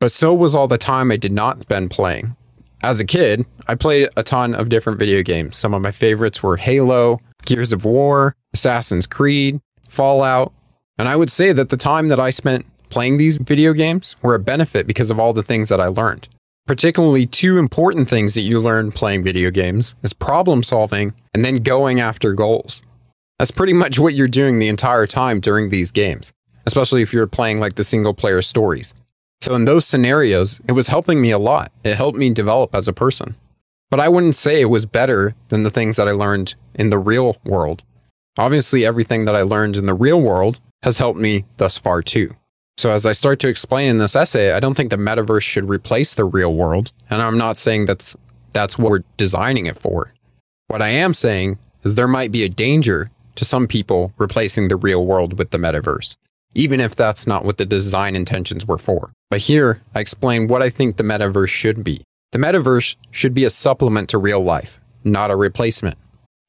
But 0.00 0.12
so 0.12 0.34
was 0.34 0.54
all 0.54 0.68
the 0.68 0.78
time 0.78 1.10
I 1.10 1.16
did 1.16 1.32
not 1.32 1.62
spend 1.62 1.90
playing. 1.90 2.36
As 2.82 2.98
a 2.98 3.04
kid, 3.04 3.46
I 3.68 3.74
played 3.74 4.08
a 4.16 4.22
ton 4.22 4.54
of 4.54 4.68
different 4.68 4.98
video 4.98 5.22
games. 5.22 5.56
Some 5.56 5.74
of 5.74 5.82
my 5.82 5.92
favorites 5.92 6.42
were 6.42 6.56
Halo, 6.56 7.20
Gears 7.46 7.72
of 7.72 7.84
War, 7.84 8.34
Assassin's 8.52 9.06
Creed, 9.06 9.60
Fallout. 9.88 10.52
And 10.98 11.08
I 11.08 11.16
would 11.16 11.30
say 11.30 11.52
that 11.52 11.70
the 11.70 11.76
time 11.76 12.08
that 12.08 12.20
I 12.20 12.30
spent 12.30 12.66
playing 12.90 13.16
these 13.16 13.36
video 13.36 13.72
games 13.72 14.16
were 14.22 14.34
a 14.34 14.40
benefit 14.40 14.86
because 14.86 15.10
of 15.10 15.18
all 15.18 15.32
the 15.32 15.42
things 15.42 15.68
that 15.68 15.80
I 15.80 15.86
learned. 15.86 16.28
Particularly, 16.66 17.26
two 17.26 17.58
important 17.58 18.08
things 18.08 18.34
that 18.34 18.42
you 18.42 18.60
learn 18.60 18.92
playing 18.92 19.24
video 19.24 19.50
games 19.50 19.96
is 20.02 20.12
problem 20.12 20.62
solving 20.62 21.14
and 21.34 21.44
then 21.44 21.62
going 21.62 22.00
after 22.00 22.34
goals. 22.34 22.82
That's 23.38 23.50
pretty 23.50 23.72
much 23.72 23.98
what 23.98 24.14
you're 24.14 24.28
doing 24.28 24.58
the 24.58 24.68
entire 24.68 25.06
time 25.06 25.40
during 25.40 25.70
these 25.70 25.90
games, 25.90 26.32
especially 26.66 27.02
if 27.02 27.12
you're 27.12 27.26
playing 27.26 27.58
like 27.58 27.76
the 27.76 27.84
single 27.84 28.14
player 28.14 28.42
stories. 28.42 28.94
So, 29.40 29.54
in 29.54 29.64
those 29.64 29.86
scenarios, 29.86 30.60
it 30.68 30.72
was 30.72 30.88
helping 30.88 31.22
me 31.22 31.30
a 31.30 31.38
lot. 31.38 31.72
It 31.82 31.96
helped 31.96 32.18
me 32.18 32.32
develop 32.34 32.74
as 32.74 32.86
a 32.86 32.92
person. 32.92 33.34
But 33.90 34.00
I 34.00 34.08
wouldn't 34.08 34.36
say 34.36 34.60
it 34.60 34.66
was 34.66 34.86
better 34.86 35.34
than 35.48 35.64
the 35.64 35.70
things 35.70 35.96
that 35.96 36.08
I 36.08 36.12
learned 36.12 36.54
in 36.74 36.90
the 36.90 36.98
real 36.98 37.36
world. 37.44 37.82
Obviously, 38.38 38.86
everything 38.86 39.24
that 39.24 39.34
I 39.34 39.42
learned 39.42 39.76
in 39.76 39.86
the 39.86 39.94
real 39.94 40.20
world 40.20 40.60
has 40.82 40.98
helped 40.98 41.18
me 41.18 41.44
thus 41.56 41.76
far 41.76 42.02
too. 42.02 42.36
So, 42.78 42.92
as 42.92 43.04
I 43.04 43.12
start 43.12 43.40
to 43.40 43.48
explain 43.48 43.90
in 43.90 43.98
this 43.98 44.16
essay, 44.16 44.52
I 44.52 44.60
don't 44.60 44.74
think 44.74 44.90
the 44.90 44.96
metaverse 44.96 45.42
should 45.42 45.68
replace 45.68 46.14
the 46.14 46.24
real 46.24 46.54
world. 46.54 46.92
And 47.10 47.20
I'm 47.20 47.36
not 47.36 47.58
saying 47.58 47.86
that's, 47.86 48.16
that's 48.52 48.78
what 48.78 48.90
we're 48.90 49.04
designing 49.16 49.66
it 49.66 49.78
for. 49.78 50.14
What 50.68 50.80
I 50.80 50.88
am 50.88 51.12
saying 51.12 51.58
is 51.82 51.96
there 51.96 52.08
might 52.08 52.30
be 52.30 52.44
a 52.44 52.48
danger 52.48 53.10
to 53.34 53.44
some 53.44 53.66
people 53.66 54.12
replacing 54.18 54.68
the 54.68 54.76
real 54.76 55.04
world 55.04 55.36
with 55.36 55.50
the 55.50 55.58
metaverse, 55.58 56.14
even 56.54 56.78
if 56.78 56.94
that's 56.94 57.26
not 57.26 57.44
what 57.44 57.58
the 57.58 57.66
design 57.66 58.14
intentions 58.14 58.66
were 58.66 58.78
for. 58.78 59.12
But 59.30 59.40
here, 59.40 59.82
I 59.94 60.00
explain 60.00 60.46
what 60.46 60.62
I 60.62 60.70
think 60.70 60.96
the 60.96 61.02
metaverse 61.02 61.48
should 61.48 61.82
be. 61.82 62.02
The 62.32 62.38
metaverse 62.38 62.94
should 63.10 63.34
be 63.34 63.44
a 63.44 63.50
supplement 63.50 64.08
to 64.10 64.18
real 64.18 64.40
life, 64.40 64.78
not 65.02 65.32
a 65.32 65.36
replacement. 65.36 65.98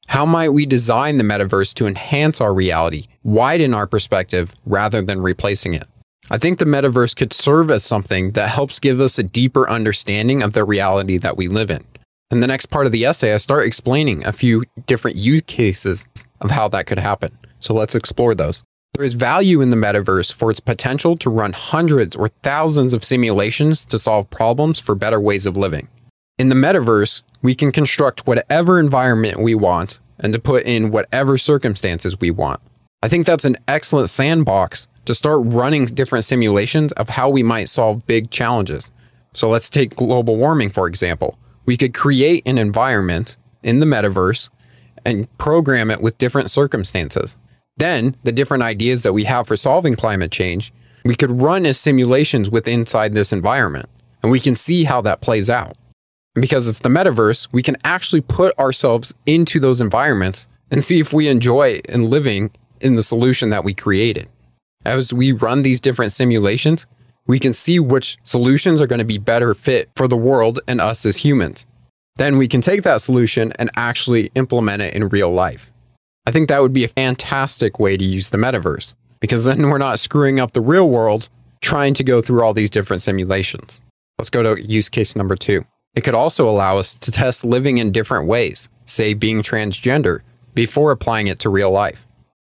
How 0.06 0.24
might 0.24 0.50
we 0.50 0.64
design 0.64 1.18
the 1.18 1.24
metaverse 1.24 1.74
to 1.74 1.86
enhance 1.86 2.40
our 2.40 2.54
reality, 2.54 3.08
widen 3.24 3.74
our 3.74 3.88
perspective, 3.88 4.54
rather 4.64 5.02
than 5.02 5.20
replacing 5.20 5.74
it? 5.74 5.88
I 6.30 6.38
think 6.38 6.60
the 6.60 6.66
metaverse 6.66 7.16
could 7.16 7.32
serve 7.32 7.68
as 7.68 7.82
something 7.82 8.32
that 8.32 8.50
helps 8.50 8.78
give 8.78 9.00
us 9.00 9.18
a 9.18 9.24
deeper 9.24 9.68
understanding 9.68 10.40
of 10.40 10.52
the 10.52 10.64
reality 10.64 11.18
that 11.18 11.36
we 11.36 11.48
live 11.48 11.70
in. 11.70 11.84
In 12.30 12.38
the 12.38 12.46
next 12.46 12.66
part 12.66 12.86
of 12.86 12.92
the 12.92 13.04
essay, 13.04 13.34
I 13.34 13.38
start 13.38 13.66
explaining 13.66 14.24
a 14.24 14.32
few 14.32 14.64
different 14.86 15.16
use 15.16 15.42
cases 15.46 16.06
of 16.40 16.52
how 16.52 16.68
that 16.68 16.86
could 16.86 17.00
happen. 17.00 17.36
So 17.58 17.74
let's 17.74 17.96
explore 17.96 18.36
those. 18.36 18.62
There 18.94 19.06
is 19.06 19.14
value 19.14 19.62
in 19.62 19.70
the 19.70 19.76
metaverse 19.76 20.30
for 20.34 20.50
its 20.50 20.60
potential 20.60 21.16
to 21.16 21.30
run 21.30 21.54
hundreds 21.54 22.14
or 22.14 22.28
thousands 22.42 22.92
of 22.92 23.04
simulations 23.04 23.86
to 23.86 23.98
solve 23.98 24.28
problems 24.28 24.78
for 24.78 24.94
better 24.94 25.18
ways 25.18 25.46
of 25.46 25.56
living. 25.56 25.88
In 26.36 26.50
the 26.50 26.54
metaverse, 26.54 27.22
we 27.40 27.54
can 27.54 27.72
construct 27.72 28.26
whatever 28.26 28.78
environment 28.78 29.40
we 29.40 29.54
want 29.54 29.98
and 30.18 30.34
to 30.34 30.38
put 30.38 30.64
in 30.64 30.90
whatever 30.90 31.38
circumstances 31.38 32.20
we 32.20 32.30
want. 32.30 32.60
I 33.02 33.08
think 33.08 33.24
that's 33.24 33.46
an 33.46 33.56
excellent 33.66 34.10
sandbox 34.10 34.86
to 35.06 35.14
start 35.14 35.40
running 35.42 35.86
different 35.86 36.26
simulations 36.26 36.92
of 36.92 37.08
how 37.08 37.30
we 37.30 37.42
might 37.42 37.70
solve 37.70 38.06
big 38.06 38.30
challenges. 38.30 38.90
So 39.32 39.48
let's 39.48 39.70
take 39.70 39.96
global 39.96 40.36
warming, 40.36 40.68
for 40.68 40.86
example. 40.86 41.38
We 41.64 41.78
could 41.78 41.94
create 41.94 42.42
an 42.44 42.58
environment 42.58 43.38
in 43.62 43.80
the 43.80 43.86
metaverse 43.86 44.50
and 45.06 45.34
program 45.38 45.90
it 45.90 46.02
with 46.02 46.18
different 46.18 46.50
circumstances. 46.50 47.36
Then, 47.76 48.16
the 48.22 48.32
different 48.32 48.62
ideas 48.62 49.02
that 49.02 49.12
we 49.12 49.24
have 49.24 49.46
for 49.46 49.56
solving 49.56 49.96
climate 49.96 50.30
change, 50.30 50.72
we 51.04 51.14
could 51.14 51.40
run 51.40 51.66
as 51.66 51.78
simulations 51.78 52.50
with 52.50 52.68
inside 52.68 53.14
this 53.14 53.32
environment, 53.32 53.88
and 54.22 54.30
we 54.30 54.40
can 54.40 54.54
see 54.54 54.84
how 54.84 55.00
that 55.02 55.20
plays 55.20 55.50
out. 55.50 55.76
And 56.34 56.42
because 56.42 56.68
it's 56.68 56.78
the 56.78 56.88
metaverse, 56.88 57.48
we 57.52 57.62
can 57.62 57.76
actually 57.84 58.20
put 58.20 58.58
ourselves 58.58 59.12
into 59.26 59.58
those 59.58 59.80
environments 59.80 60.48
and 60.70 60.82
see 60.82 61.00
if 61.00 61.12
we 61.12 61.28
enjoy 61.28 61.80
in 61.88 62.08
living 62.08 62.50
in 62.80 62.96
the 62.96 63.02
solution 63.02 63.50
that 63.50 63.64
we 63.64 63.74
created. 63.74 64.28
As 64.84 65.12
we 65.12 65.32
run 65.32 65.62
these 65.62 65.80
different 65.80 66.12
simulations, 66.12 66.86
we 67.26 67.38
can 67.38 67.52
see 67.52 67.78
which 67.78 68.18
solutions 68.22 68.80
are 68.80 68.86
going 68.86 68.98
to 68.98 69.04
be 69.04 69.18
better 69.18 69.54
fit 69.54 69.90
for 69.94 70.08
the 70.08 70.16
world 70.16 70.60
and 70.66 70.80
us 70.80 71.06
as 71.06 71.18
humans. 71.18 71.66
Then 72.16 72.36
we 72.36 72.48
can 72.48 72.60
take 72.60 72.82
that 72.82 73.00
solution 73.00 73.52
and 73.52 73.70
actually 73.76 74.30
implement 74.34 74.82
it 74.82 74.94
in 74.94 75.08
real 75.08 75.32
life. 75.32 75.71
I 76.24 76.30
think 76.30 76.48
that 76.48 76.62
would 76.62 76.72
be 76.72 76.84
a 76.84 76.88
fantastic 76.88 77.80
way 77.80 77.96
to 77.96 78.04
use 78.04 78.30
the 78.30 78.38
metaverse 78.38 78.94
because 79.18 79.44
then 79.44 79.68
we're 79.68 79.78
not 79.78 79.98
screwing 79.98 80.38
up 80.38 80.52
the 80.52 80.60
real 80.60 80.88
world 80.88 81.28
trying 81.60 81.94
to 81.94 82.04
go 82.04 82.22
through 82.22 82.42
all 82.42 82.54
these 82.54 82.70
different 82.70 83.02
simulations. 83.02 83.80
Let's 84.18 84.30
go 84.30 84.42
to 84.42 84.62
use 84.62 84.88
case 84.88 85.16
number 85.16 85.34
two. 85.34 85.64
It 85.94 86.02
could 86.02 86.14
also 86.14 86.48
allow 86.48 86.78
us 86.78 86.94
to 86.94 87.10
test 87.10 87.44
living 87.44 87.78
in 87.78 87.92
different 87.92 88.28
ways, 88.28 88.68
say 88.86 89.14
being 89.14 89.42
transgender, 89.42 90.20
before 90.54 90.92
applying 90.92 91.26
it 91.26 91.38
to 91.40 91.48
real 91.48 91.70
life. 91.70 92.06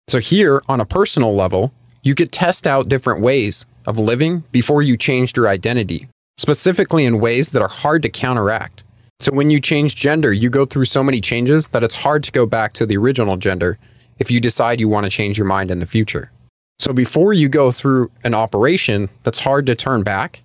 So, 0.08 0.20
here 0.20 0.62
on 0.68 0.82
a 0.82 0.86
personal 0.86 1.36
level, 1.36 1.72
you 2.02 2.16
could 2.16 2.32
test 2.32 2.66
out 2.66 2.90
different 2.90 3.22
ways 3.22 3.66
of 3.86 4.00
living 4.00 4.44
before 4.52 4.82
you 4.82 4.98
changed 4.98 5.38
your 5.38 5.48
identity, 5.48 6.08
specifically 6.38 7.06
in 7.06 7.20
ways 7.20 7.50
that 7.50 7.62
are 7.62 7.68
hard 7.68 8.02
to 8.02 8.10
counteract. 8.10 8.84
So 9.20 9.34
when 9.34 9.50
you 9.50 9.60
change 9.60 9.98
gender, 9.98 10.32
you 10.32 10.50
go 10.50 10.66
through 10.66 10.86
so 10.86 11.04
many 11.04 11.20
changes 11.20 11.68
that 11.68 11.84
it's 11.84 11.96
hard 11.96 12.24
to 12.24 12.32
go 12.32 12.46
back 12.46 12.72
to 12.74 12.86
the 12.86 12.96
original 12.96 13.36
gender 13.36 13.78
if 14.18 14.32
you 14.32 14.40
decide 14.40 14.80
you 14.80 14.88
want 14.88 15.04
to 15.06 15.10
change 15.10 15.38
your 15.38 15.48
mind 15.48 15.72
in 15.72 15.80
the 15.80 15.86
future. 15.86 16.32
So 16.80 16.94
before 16.94 17.34
you 17.34 17.50
go 17.50 17.72
through 17.72 18.12
an 18.24 18.34
operation 18.34 19.10
that's 19.24 19.42
hard 19.42 19.66
to 19.66 19.76
turn 19.76 20.04
back, 20.04 20.42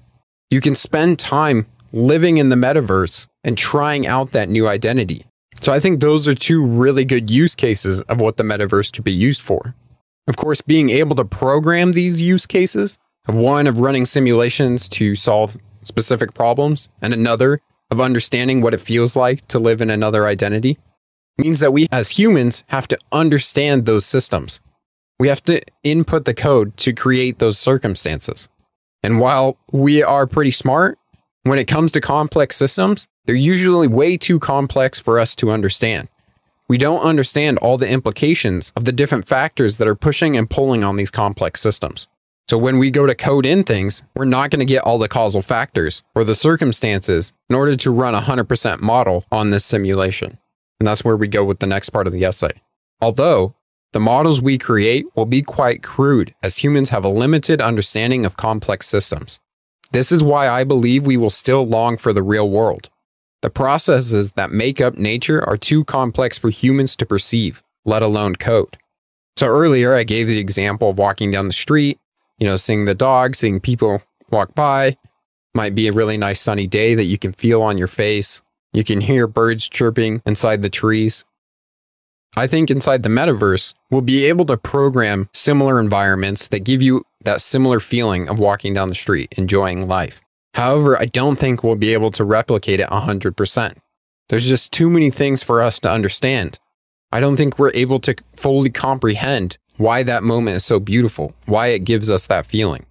you 0.50 0.60
can 0.60 0.74
spend 0.74 1.20
time 1.20 1.66
living 1.92 2.38
in 2.38 2.48
the 2.48 2.56
metaverse 2.56 3.28
and 3.44 3.56
trying 3.56 4.08
out 4.08 4.32
that 4.32 4.48
new 4.48 4.66
identity. 4.66 5.24
So 5.60 5.72
I 5.72 5.78
think 5.78 6.00
those 6.00 6.26
are 6.26 6.34
two 6.34 6.64
really 6.64 7.04
good 7.04 7.30
use 7.30 7.54
cases 7.54 8.00
of 8.00 8.20
what 8.20 8.36
the 8.36 8.42
metaverse 8.42 8.92
could 8.92 9.04
be 9.04 9.12
used 9.12 9.40
for. 9.40 9.76
Of 10.26 10.36
course, 10.36 10.60
being 10.60 10.90
able 10.90 11.14
to 11.16 11.24
program 11.24 11.92
these 11.92 12.20
use 12.20 12.46
cases, 12.46 12.98
one 13.26 13.68
of 13.68 13.78
running 13.78 14.04
simulations 14.04 14.88
to 14.90 15.14
solve 15.14 15.56
specific 15.82 16.34
problems, 16.34 16.88
and 17.00 17.14
another 17.14 17.60
of 17.90 18.00
understanding 18.00 18.60
what 18.60 18.74
it 18.74 18.80
feels 18.80 19.16
like 19.16 19.46
to 19.48 19.58
live 19.58 19.80
in 19.80 19.90
another 19.90 20.26
identity 20.26 20.78
means 21.38 21.60
that 21.60 21.72
we 21.72 21.88
as 21.90 22.10
humans 22.10 22.64
have 22.68 22.88
to 22.88 22.98
understand 23.12 23.84
those 23.84 24.06
systems. 24.06 24.60
We 25.18 25.28
have 25.28 25.42
to 25.44 25.62
input 25.82 26.24
the 26.24 26.34
code 26.34 26.76
to 26.78 26.92
create 26.92 27.38
those 27.38 27.58
circumstances. 27.58 28.48
And 29.02 29.20
while 29.20 29.58
we 29.72 30.02
are 30.02 30.26
pretty 30.26 30.50
smart, 30.50 30.98
when 31.42 31.58
it 31.58 31.66
comes 31.66 31.92
to 31.92 32.00
complex 32.00 32.56
systems, 32.56 33.06
they're 33.26 33.34
usually 33.34 33.86
way 33.86 34.16
too 34.16 34.38
complex 34.38 34.98
for 34.98 35.18
us 35.18 35.34
to 35.36 35.50
understand. 35.50 36.08
We 36.68 36.78
don't 36.78 37.00
understand 37.00 37.58
all 37.58 37.76
the 37.76 37.88
implications 37.88 38.72
of 38.76 38.86
the 38.86 38.92
different 38.92 39.28
factors 39.28 39.76
that 39.76 39.88
are 39.88 39.94
pushing 39.94 40.36
and 40.36 40.48
pulling 40.48 40.82
on 40.82 40.96
these 40.96 41.10
complex 41.10 41.60
systems. 41.60 42.08
So 42.48 42.58
when 42.58 42.78
we 42.78 42.90
go 42.90 43.06
to 43.06 43.14
code 43.14 43.46
in 43.46 43.64
things, 43.64 44.02
we're 44.14 44.26
not 44.26 44.50
going 44.50 44.60
to 44.60 44.66
get 44.66 44.82
all 44.82 44.98
the 44.98 45.08
causal 45.08 45.40
factors 45.40 46.02
or 46.14 46.24
the 46.24 46.34
circumstances 46.34 47.32
in 47.48 47.56
order 47.56 47.74
to 47.76 47.90
run 47.90 48.14
a 48.14 48.20
100% 48.20 48.80
model 48.80 49.24
on 49.32 49.50
this 49.50 49.64
simulation. 49.64 50.38
And 50.78 50.86
that's 50.86 51.04
where 51.04 51.16
we 51.16 51.26
go 51.26 51.42
with 51.42 51.60
the 51.60 51.66
next 51.66 51.90
part 51.90 52.06
of 52.06 52.12
the 52.12 52.24
essay. 52.24 52.50
Although 53.00 53.54
the 53.94 54.00
models 54.00 54.42
we 54.42 54.58
create 54.58 55.06
will 55.14 55.24
be 55.24 55.40
quite 55.40 55.82
crude 55.82 56.34
as 56.42 56.58
humans 56.58 56.90
have 56.90 57.04
a 57.04 57.08
limited 57.08 57.62
understanding 57.62 58.26
of 58.26 58.36
complex 58.36 58.86
systems. 58.88 59.40
This 59.92 60.12
is 60.12 60.22
why 60.22 60.48
I 60.48 60.64
believe 60.64 61.06
we 61.06 61.16
will 61.16 61.30
still 61.30 61.66
long 61.66 61.96
for 61.96 62.12
the 62.12 62.22
real 62.22 62.50
world. 62.50 62.90
The 63.40 63.50
processes 63.50 64.32
that 64.32 64.50
make 64.50 64.80
up 64.80 64.98
nature 64.98 65.42
are 65.48 65.56
too 65.56 65.84
complex 65.84 66.36
for 66.36 66.50
humans 66.50 66.96
to 66.96 67.06
perceive, 67.06 67.62
let 67.84 68.02
alone 68.02 68.36
code. 68.36 68.76
So 69.36 69.46
earlier 69.46 69.94
I 69.94 70.04
gave 70.04 70.28
the 70.28 70.38
example 70.38 70.90
of 70.90 70.98
walking 70.98 71.30
down 71.30 71.46
the 71.46 71.52
street 71.52 71.98
you 72.38 72.46
know, 72.46 72.56
seeing 72.56 72.84
the 72.84 72.94
dog, 72.94 73.36
seeing 73.36 73.60
people 73.60 74.02
walk 74.30 74.54
by. 74.54 74.96
Might 75.54 75.74
be 75.74 75.86
a 75.86 75.92
really 75.92 76.16
nice 76.16 76.40
sunny 76.40 76.66
day 76.66 76.94
that 76.94 77.04
you 77.04 77.18
can 77.18 77.32
feel 77.32 77.62
on 77.62 77.78
your 77.78 77.86
face. 77.86 78.42
You 78.72 78.82
can 78.82 79.00
hear 79.00 79.26
birds 79.26 79.68
chirping 79.68 80.20
inside 80.26 80.62
the 80.62 80.70
trees. 80.70 81.24
I 82.36 82.48
think 82.48 82.70
inside 82.70 83.04
the 83.04 83.08
metaverse, 83.08 83.74
we'll 83.90 84.00
be 84.00 84.24
able 84.24 84.44
to 84.46 84.56
program 84.56 85.28
similar 85.32 85.78
environments 85.78 86.48
that 86.48 86.64
give 86.64 86.82
you 86.82 87.04
that 87.22 87.40
similar 87.40 87.78
feeling 87.78 88.28
of 88.28 88.40
walking 88.40 88.74
down 88.74 88.88
the 88.88 88.96
street, 88.96 89.32
enjoying 89.36 89.86
life. 89.86 90.20
However, 90.54 90.98
I 90.98 91.04
don't 91.06 91.38
think 91.38 91.62
we'll 91.62 91.76
be 91.76 91.92
able 91.92 92.10
to 92.12 92.24
replicate 92.24 92.80
it 92.80 92.88
100%. 92.88 93.76
There's 94.28 94.48
just 94.48 94.72
too 94.72 94.90
many 94.90 95.10
things 95.10 95.42
for 95.42 95.62
us 95.62 95.78
to 95.80 95.90
understand. 95.90 96.58
I 97.12 97.20
don't 97.20 97.36
think 97.36 97.58
we're 97.58 97.72
able 97.74 98.00
to 98.00 98.16
fully 98.34 98.70
comprehend 98.70 99.58
why 99.76 100.02
that 100.02 100.22
moment 100.22 100.56
is 100.56 100.64
so 100.64 100.78
beautiful, 100.80 101.34
why 101.46 101.68
it 101.68 101.84
gives 101.84 102.08
us 102.08 102.26
that 102.26 102.46
feeling. 102.46 102.86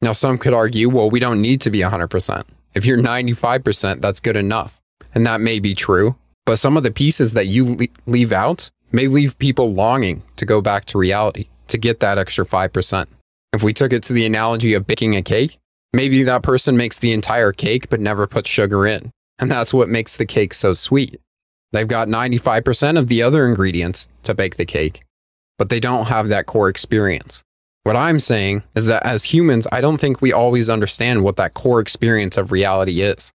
Now, 0.00 0.12
some 0.12 0.38
could 0.38 0.54
argue, 0.54 0.88
well, 0.88 1.10
we 1.10 1.20
don't 1.20 1.42
need 1.42 1.60
to 1.62 1.70
be 1.70 1.80
100%. 1.80 2.44
If 2.74 2.84
you're 2.84 2.98
95%, 2.98 4.00
that's 4.00 4.20
good 4.20 4.36
enough. 4.36 4.80
And 5.14 5.26
that 5.26 5.40
may 5.40 5.58
be 5.58 5.74
true. 5.74 6.16
But 6.46 6.58
some 6.58 6.76
of 6.76 6.82
the 6.82 6.90
pieces 6.90 7.32
that 7.32 7.46
you 7.46 7.88
leave 8.06 8.32
out 8.32 8.70
may 8.92 9.08
leave 9.08 9.38
people 9.38 9.72
longing 9.72 10.22
to 10.36 10.46
go 10.46 10.60
back 10.60 10.84
to 10.86 10.98
reality, 10.98 11.48
to 11.66 11.76
get 11.76 12.00
that 12.00 12.18
extra 12.18 12.46
5%. 12.46 13.06
If 13.52 13.62
we 13.62 13.72
took 13.72 13.92
it 13.92 14.02
to 14.04 14.12
the 14.12 14.26
analogy 14.26 14.74
of 14.74 14.86
baking 14.86 15.16
a 15.16 15.22
cake, 15.22 15.58
maybe 15.92 16.22
that 16.22 16.42
person 16.42 16.76
makes 16.76 16.98
the 16.98 17.12
entire 17.12 17.52
cake 17.52 17.88
but 17.88 18.00
never 18.00 18.26
puts 18.26 18.48
sugar 18.48 18.86
in. 18.86 19.10
And 19.38 19.50
that's 19.50 19.74
what 19.74 19.88
makes 19.88 20.16
the 20.16 20.26
cake 20.26 20.54
so 20.54 20.74
sweet. 20.74 21.20
They've 21.72 21.88
got 21.88 22.08
95% 22.08 22.98
of 22.98 23.08
the 23.08 23.22
other 23.22 23.46
ingredients 23.46 24.08
to 24.22 24.34
bake 24.34 24.56
the 24.56 24.64
cake, 24.64 25.02
but 25.58 25.68
they 25.68 25.80
don't 25.80 26.06
have 26.06 26.28
that 26.28 26.46
core 26.46 26.68
experience. 26.68 27.42
What 27.82 27.96
I'm 27.96 28.20
saying 28.20 28.62
is 28.74 28.86
that 28.86 29.04
as 29.04 29.24
humans, 29.24 29.66
I 29.72 29.80
don't 29.80 29.98
think 29.98 30.20
we 30.20 30.32
always 30.32 30.68
understand 30.68 31.24
what 31.24 31.36
that 31.36 31.54
core 31.54 31.80
experience 31.80 32.36
of 32.36 32.52
reality 32.52 33.00
is. 33.00 33.32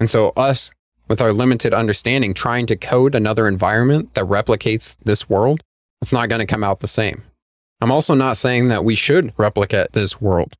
And 0.00 0.10
so, 0.10 0.30
us, 0.30 0.70
with 1.08 1.20
our 1.20 1.32
limited 1.32 1.72
understanding, 1.72 2.34
trying 2.34 2.66
to 2.66 2.76
code 2.76 3.14
another 3.14 3.46
environment 3.46 4.14
that 4.14 4.24
replicates 4.24 4.96
this 5.04 5.28
world, 5.28 5.62
it's 6.00 6.12
not 6.12 6.28
going 6.28 6.40
to 6.40 6.46
come 6.46 6.64
out 6.64 6.80
the 6.80 6.88
same. 6.88 7.22
I'm 7.80 7.92
also 7.92 8.14
not 8.14 8.36
saying 8.36 8.68
that 8.68 8.84
we 8.84 8.94
should 8.94 9.32
replicate 9.36 9.92
this 9.92 10.20
world. 10.20 10.54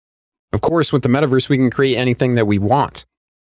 Of 0.53 0.61
course, 0.61 0.93
with 0.93 1.03
the 1.03 1.09
metaverse, 1.09 1.49
we 1.49 1.57
can 1.57 1.71
create 1.71 1.97
anything 1.97 2.35
that 2.35 2.47
we 2.47 2.59
want. 2.59 3.05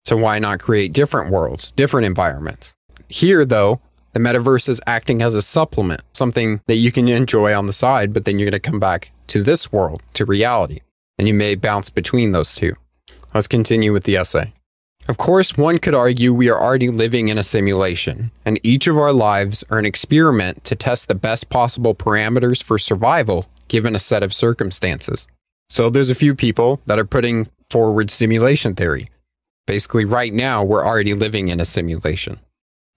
So, 0.06 0.18
why 0.18 0.40
not 0.40 0.60
create 0.60 0.94
different 0.94 1.32
worlds, 1.32 1.72
different 1.72 2.06
environments? 2.06 2.76
Here, 3.10 3.46
though, 3.46 3.82
the 4.14 4.20
metaverse 4.20 4.68
is 4.68 4.82
acting 4.88 5.22
as 5.22 5.36
a 5.36 5.42
supplement, 5.42 6.02
something 6.14 6.62
that 6.68 6.76
you 6.76 6.92
can 6.92 7.08
enjoy 7.08 7.56
on 7.56 7.68
the 7.68 7.74
side, 7.74 8.14
but 8.14 8.26
then 8.26 8.40
you're 8.40 8.50
going 8.50 8.62
to 8.62 8.70
come 8.70 8.80
back 8.80 9.12
to 9.28 9.44
this 9.44 9.72
world, 9.72 10.02
to 10.14 10.26
reality. 10.26 10.82
and 11.20 11.28
you 11.28 11.34
may 11.34 11.54
bounce 11.54 11.90
between 11.90 12.32
those 12.32 12.56
two. 12.56 12.74
Let's 13.34 13.48
continue 13.48 13.92
with 13.92 14.06
the 14.06 14.16
essay. 14.16 14.54
Of 15.10 15.18
course, 15.18 15.58
one 15.58 15.80
could 15.80 15.94
argue 15.94 16.34
we 16.34 16.50
are 16.50 16.60
already 16.60 16.88
living 16.88 17.28
in 17.28 17.38
a 17.38 17.44
simulation, 17.44 18.32
and 18.46 18.60
each 18.64 18.88
of 18.88 18.98
our 18.98 19.12
lives 19.12 19.64
are 19.70 19.80
an 19.80 19.86
experiment 19.86 20.64
to 20.66 20.76
test 20.76 21.08
the 21.08 21.16
best 21.16 21.50
possible 21.50 21.94
parameters 21.94 22.64
for 22.64 22.80
survival 22.80 23.48
given 23.68 23.96
a 23.96 24.00
set 24.00 24.24
of 24.24 24.34
circumstances. 24.34 25.28
So 25.70 25.90
there's 25.90 26.10
a 26.10 26.16
few 26.16 26.36
people 26.36 26.80
that 26.86 27.00
are 27.00 27.06
putting 27.06 27.50
forward 27.70 28.10
simulation 28.10 28.76
theory. 28.76 29.10
Basically, 29.68 30.06
right 30.06 30.34
now, 30.34 30.64
we're 30.64 30.86
already 30.86 31.14
living 31.14 31.50
in 31.50 31.60
a 31.60 31.66
simulation. 31.66 32.40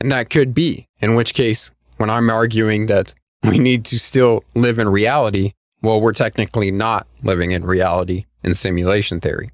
And 0.02 0.10
that 0.10 0.30
could 0.30 0.52
be, 0.52 0.88
in 1.00 1.14
which 1.14 1.32
case, 1.32 1.70
when 1.96 2.10
I'm 2.10 2.28
arguing 2.28 2.86
that 2.86 3.14
we 3.44 3.60
need 3.60 3.84
to 3.84 4.00
still 4.00 4.42
live 4.52 4.80
in 4.80 4.88
reality, 4.88 5.52
well, 5.80 6.00
we're 6.00 6.12
technically 6.12 6.72
not 6.72 7.06
living 7.22 7.52
in 7.52 7.64
reality 7.64 8.24
in 8.42 8.56
simulation 8.56 9.20
theory. 9.20 9.52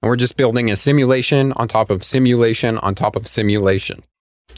And 0.00 0.08
we're 0.08 0.16
just 0.16 0.38
building 0.38 0.70
a 0.70 0.76
simulation 0.76 1.52
on 1.52 1.68
top 1.68 1.90
of 1.90 2.02
simulation 2.02 2.78
on 2.78 2.94
top 2.94 3.14
of 3.14 3.26
simulation. 3.26 4.02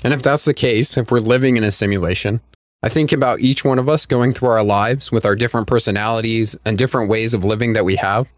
And 0.04 0.14
if 0.14 0.22
that's 0.22 0.44
the 0.44 0.54
case, 0.54 0.96
if 0.96 1.10
we're 1.10 1.18
living 1.18 1.56
in 1.56 1.64
a 1.64 1.72
simulation, 1.72 2.40
I 2.80 2.88
think 2.88 3.10
about 3.10 3.40
each 3.40 3.64
one 3.64 3.80
of 3.80 3.88
us 3.88 4.06
going 4.06 4.34
through 4.34 4.50
our 4.50 4.62
lives 4.62 5.10
with 5.10 5.26
our 5.26 5.34
different 5.34 5.66
personalities 5.66 6.54
and 6.64 6.78
different 6.78 7.10
ways 7.10 7.34
of 7.34 7.44
living 7.44 7.72
that 7.72 7.84
we 7.84 7.96
have. 7.96 8.28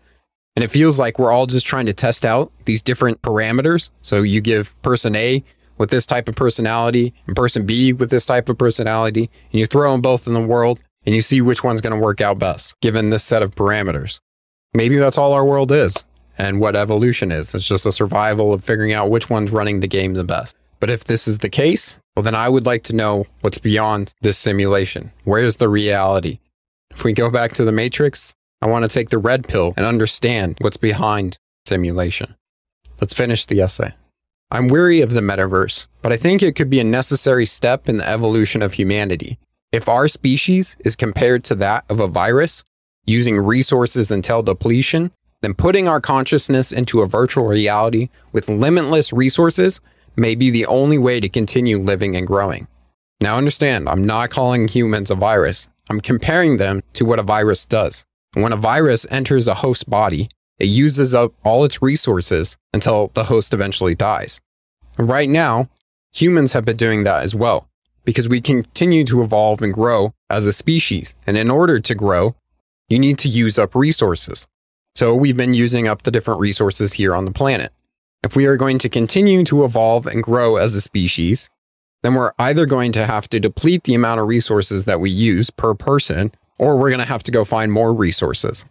And 0.57 0.65
it 0.65 0.71
feels 0.71 0.99
like 0.99 1.19
we're 1.19 1.33
all 1.33 1.45
just 1.45 1.67
trying 1.67 1.85
to 1.85 1.93
test 1.93 2.25
out 2.25 2.51
these 2.65 2.81
different 2.81 3.21
parameters. 3.21 3.91
So 4.01 4.23
you 4.23 4.41
give 4.41 4.75
person 4.81 5.15
A 5.15 5.45
with 5.79 5.91
this 5.91 6.07
type 6.07 6.29
of 6.29 6.35
personality 6.35 7.15
and 7.27 7.37
person 7.37 7.67
B 7.67 7.93
with 7.93 8.11
this 8.11 8.27
type 8.27 8.49
of 8.49 8.59
personality, 8.59 9.31
and 9.53 9.61
you 9.61 9.67
throw 9.67 9.93
them 9.93 10.01
both 10.01 10.27
in 10.27 10.35
the 10.35 10.41
world 10.41 10.81
and 11.07 11.15
you 11.15 11.23
see 11.23 11.41
which 11.41 11.63
one's 11.63 11.81
going 11.81 11.95
to 11.95 12.03
work 12.03 12.21
out 12.21 12.39
best 12.39 12.79
given 12.81 13.11
this 13.11 13.25
set 13.25 13.43
of 13.43 13.55
parameters. 13.55 14.21
Maybe 14.73 14.97
that's 14.97 15.19
all 15.19 15.33
our 15.33 15.45
world 15.45 15.71
is 15.71 16.05
and 16.37 16.61
what 16.61 16.77
evolution 16.77 17.31
is. 17.31 17.55
It's 17.55 17.67
just 17.67 17.87
a 17.87 17.93
survival 17.93 18.53
of 18.53 18.65
figuring 18.65 18.93
out 18.93 19.11
which 19.11 19.31
one's 19.31 19.53
running 19.53 19.81
the 19.81 19.87
game 19.87 20.15
the 20.15 20.25
best. 20.25 20.57
But 20.81 20.91
if 20.91 21.05
this 21.05 21.29
is 21.29 21.39
the 21.39 21.49
case, 21.49 21.99
well, 22.17 22.23
then 22.23 22.35
I 22.35 22.49
would 22.49 22.67
like 22.67 22.83
to 22.85 22.97
know 22.97 23.27
what's 23.41 23.59
beyond 23.59 24.13
this 24.21 24.37
simulation. 24.37 25.13
Where's 25.25 25.57
the 25.57 25.69
reality? 25.69 26.41
If 26.91 27.05
we 27.05 27.13
go 27.13 27.31
back 27.31 27.55
to 27.55 27.65
the 27.65 27.73
Matrix, 27.73 28.35
I 28.61 28.67
want 28.67 28.85
to 28.85 28.89
take 28.89 29.11
the 29.11 29.19
red 29.19 29.47
pill 29.49 29.75
and 29.77 29.87
understand 29.87 30.59
what's 30.61 30.77
behind 30.77 31.39
simulation. 31.67 32.35
Let's 33.01 33.15
finish 33.15 33.47
the 33.47 33.61
essay. 33.61 33.95
I'm 34.51 34.69
weary 34.69 35.01
of 35.01 35.13
the 35.13 35.21
metaverse, 35.21 35.87
but 36.03 36.13
I 36.13 36.17
think 36.17 36.43
it 36.43 36.55
could 36.55 36.71
be 36.71 36.81
a 36.81 36.85
necessary 36.85 37.47
step 37.47 37.89
in 37.89 37.97
the 37.97 38.09
evolution 38.09 38.63
of 38.63 38.75
humanity. 38.75 39.39
If 39.73 39.89
our 39.89 40.07
species 40.07 40.77
is 40.85 40.95
compared 40.95 41.43
to 41.45 41.55
that 41.57 41.85
of 41.89 41.99
a 41.99 42.07
virus, 42.07 42.63
using 43.07 43.39
resources 43.39 44.11
until 44.11 44.43
depletion, 44.43 45.11
then 45.43 45.55
putting 45.55 45.89
our 45.89 46.01
consciousness 46.01 46.73
into 46.73 47.03
a 47.03 47.07
virtual 47.07 47.47
reality 47.47 48.09
with 48.33 48.49
limitless 48.49 49.13
resources 49.13 49.81
may 50.17 50.35
be 50.35 50.51
the 50.51 50.67
only 50.67 50.99
way 50.99 51.21
to 51.21 51.29
continue 51.29 51.79
living 51.79 52.17
and 52.17 52.27
growing. 52.27 52.67
Now, 53.21 53.37
understand, 53.37 53.89
I'm 53.89 54.05
not 54.05 54.31
calling 54.31 54.69
humans 54.69 55.11
a 55.11 55.15
virus. 55.15 55.69
I'm 55.91 56.01
comparing 56.01 56.57
them 56.57 56.83
to 56.95 57.05
what 57.05 57.19
a 57.19 57.23
virus 57.23 57.65
does. 57.65 58.05
When 58.35 58.53
a 58.53 58.57
virus 58.57 59.07
enters 59.11 59.49
a 59.49 59.55
host 59.55 59.89
body, 59.89 60.29
it 60.59 60.67
uses 60.67 61.15
up 61.15 61.33
all 61.45 61.65
its 61.65 61.83
resources 61.83 62.57
until 62.73 63.11
the 63.15 63.25
host 63.25 63.53
eventually 63.53 63.95
dies. 63.95 64.41
And 64.99 65.09
right 65.09 65.29
now, 65.29 65.69
humans 66.13 66.53
have 66.53 66.65
been 66.65 66.77
doing 66.77 67.05
that 67.05 67.25
as 67.25 67.35
well 67.35 67.69
because 68.05 68.29
we 68.29 68.41
continue 68.41 69.05
to 69.05 69.23
evolve 69.23 69.63
and 69.63 69.73
grow 69.73 70.15
as 70.31 70.47
a 70.47 70.53
species. 70.53 71.15
And 71.27 71.37
in 71.37 71.51
order 71.51 71.81
to 71.81 71.95
grow, 71.95 72.37
you 72.89 72.99
need 72.99 73.19
to 73.19 73.29
use 73.29 73.59
up 73.59 73.75
resources. 73.75 74.47
So 74.95 75.15
we've 75.15 75.37
been 75.37 75.55
using 75.55 75.89
up 75.89 76.03
the 76.03 76.11
different 76.11 76.41
resources 76.41 76.95
here 76.95 77.15
on 77.15 77.25
the 77.25 77.33
planet. 77.33 77.73
If 78.23 78.37
we 78.37 78.47
are 78.47 78.57
going 78.57 78.79
to 78.79 78.89
continue 78.89 79.45
to 79.45 79.65
evolve 79.65 80.07
and 80.07 80.23
grow 80.23 80.57
as 80.57 80.75
a 80.75 80.81
species, 80.81 81.51
then 82.03 82.15
we're 82.15 82.33
either 82.39 82.67
going 82.67 82.93
to 82.93 83.07
have 83.07 83.29
to 83.31 83.41
deplete 83.41 83.85
the 83.85 83.95
amount 83.95 84.21
of 84.21 84.29
resources 84.29 84.85
that 84.85 85.01
we 85.01 85.11
use 85.11 85.51
per 85.51 85.75
person, 85.75 86.33
or 86.59 86.79
we're 86.79 86.91
going 86.91 87.01
to 87.01 87.09
have 87.09 87.23
to 87.25 87.33
go 87.33 87.45
find 87.45 87.73
more 87.73 87.93
resources. 87.93 88.65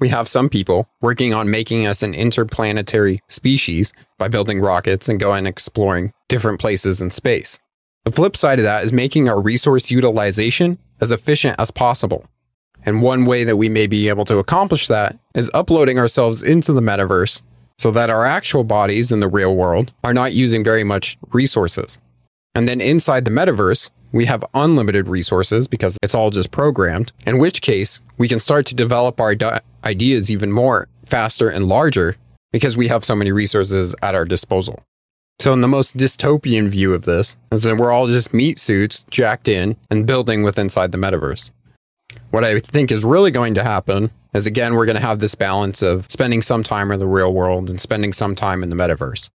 We 0.00 0.08
have 0.10 0.28
some 0.28 0.48
people 0.48 0.88
working 1.00 1.34
on 1.34 1.50
making 1.50 1.86
us 1.86 2.04
an 2.04 2.14
interplanetary 2.14 3.20
species 3.28 3.92
by 4.16 4.28
building 4.28 4.60
rockets 4.60 5.08
and 5.08 5.18
going 5.18 5.46
exploring 5.46 6.12
different 6.28 6.60
places 6.60 7.00
in 7.00 7.10
space. 7.10 7.58
The 8.04 8.12
flip 8.12 8.36
side 8.36 8.60
of 8.60 8.64
that 8.64 8.84
is 8.84 8.92
making 8.92 9.28
our 9.28 9.40
resource 9.40 9.90
utilization 9.90 10.78
as 11.00 11.10
efficient 11.10 11.56
as 11.58 11.72
possible. 11.72 12.26
And 12.86 13.02
one 13.02 13.24
way 13.24 13.42
that 13.42 13.56
we 13.56 13.68
may 13.68 13.88
be 13.88 14.08
able 14.08 14.24
to 14.26 14.38
accomplish 14.38 14.86
that 14.86 15.18
is 15.34 15.50
uploading 15.52 15.98
ourselves 15.98 16.42
into 16.42 16.72
the 16.72 16.80
metaverse 16.80 17.42
so 17.76 17.90
that 17.90 18.08
our 18.08 18.24
actual 18.24 18.64
bodies 18.64 19.10
in 19.10 19.18
the 19.18 19.28
real 19.28 19.54
world 19.54 19.92
are 20.04 20.14
not 20.14 20.32
using 20.32 20.62
very 20.62 20.84
much 20.84 21.18
resources. 21.32 21.98
And 22.54 22.68
then 22.68 22.80
inside 22.80 23.24
the 23.24 23.30
metaverse, 23.30 23.90
we 24.12 24.26
have 24.26 24.44
unlimited 24.54 25.08
resources 25.08 25.68
because 25.68 25.96
it's 26.02 26.14
all 26.14 26.30
just 26.30 26.50
programmed, 26.50 27.12
in 27.26 27.38
which 27.38 27.62
case 27.62 28.00
we 28.16 28.28
can 28.28 28.40
start 28.40 28.66
to 28.66 28.74
develop 28.74 29.20
our 29.20 29.34
ideas 29.84 30.30
even 30.30 30.52
more 30.52 30.88
faster 31.06 31.48
and 31.48 31.66
larger 31.66 32.16
because 32.52 32.76
we 32.76 32.88
have 32.88 33.04
so 33.04 33.14
many 33.14 33.32
resources 33.32 33.94
at 34.02 34.14
our 34.14 34.24
disposal. 34.24 34.82
So, 35.40 35.52
in 35.52 35.60
the 35.60 35.68
most 35.68 35.96
dystopian 35.96 36.68
view 36.68 36.94
of 36.94 37.04
this, 37.04 37.38
is 37.52 37.62
that 37.62 37.76
we're 37.76 37.92
all 37.92 38.08
just 38.08 38.34
meat 38.34 38.58
suits 38.58 39.04
jacked 39.10 39.46
in 39.46 39.76
and 39.88 40.06
building 40.06 40.42
with 40.42 40.58
inside 40.58 40.90
the 40.90 40.98
metaverse. 40.98 41.52
What 42.30 42.44
I 42.44 42.58
think 42.58 42.90
is 42.90 43.04
really 43.04 43.30
going 43.30 43.54
to 43.54 43.62
happen 43.62 44.10
is 44.34 44.46
again, 44.46 44.74
we're 44.74 44.86
going 44.86 44.96
to 44.96 45.02
have 45.02 45.20
this 45.20 45.34
balance 45.34 45.80
of 45.80 46.06
spending 46.10 46.42
some 46.42 46.62
time 46.62 46.90
in 46.90 46.98
the 46.98 47.06
real 47.06 47.32
world 47.32 47.70
and 47.70 47.80
spending 47.80 48.12
some 48.12 48.34
time 48.34 48.62
in 48.62 48.68
the 48.68 48.76
metaverse. 48.76 49.30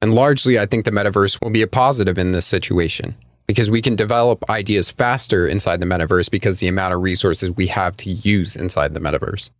And 0.00 0.14
largely, 0.14 0.58
I 0.58 0.66
think 0.66 0.84
the 0.84 0.90
metaverse 0.90 1.40
will 1.42 1.50
be 1.50 1.62
a 1.62 1.66
positive 1.66 2.18
in 2.18 2.32
this 2.32 2.46
situation 2.46 3.14
because 3.46 3.70
we 3.70 3.82
can 3.82 3.96
develop 3.96 4.48
ideas 4.50 4.90
faster 4.90 5.46
inside 5.46 5.80
the 5.80 5.86
metaverse 5.86 6.30
because 6.30 6.58
the 6.58 6.68
amount 6.68 6.94
of 6.94 7.02
resources 7.02 7.50
we 7.52 7.66
have 7.68 7.96
to 7.98 8.10
use 8.10 8.56
inside 8.56 8.94
the 8.94 9.00
metaverse. 9.00 9.50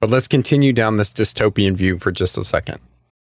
But 0.00 0.10
let's 0.10 0.28
continue 0.28 0.72
down 0.72 0.96
this 0.96 1.10
dystopian 1.10 1.74
view 1.74 1.98
for 1.98 2.10
just 2.12 2.38
a 2.38 2.44
second. 2.44 2.78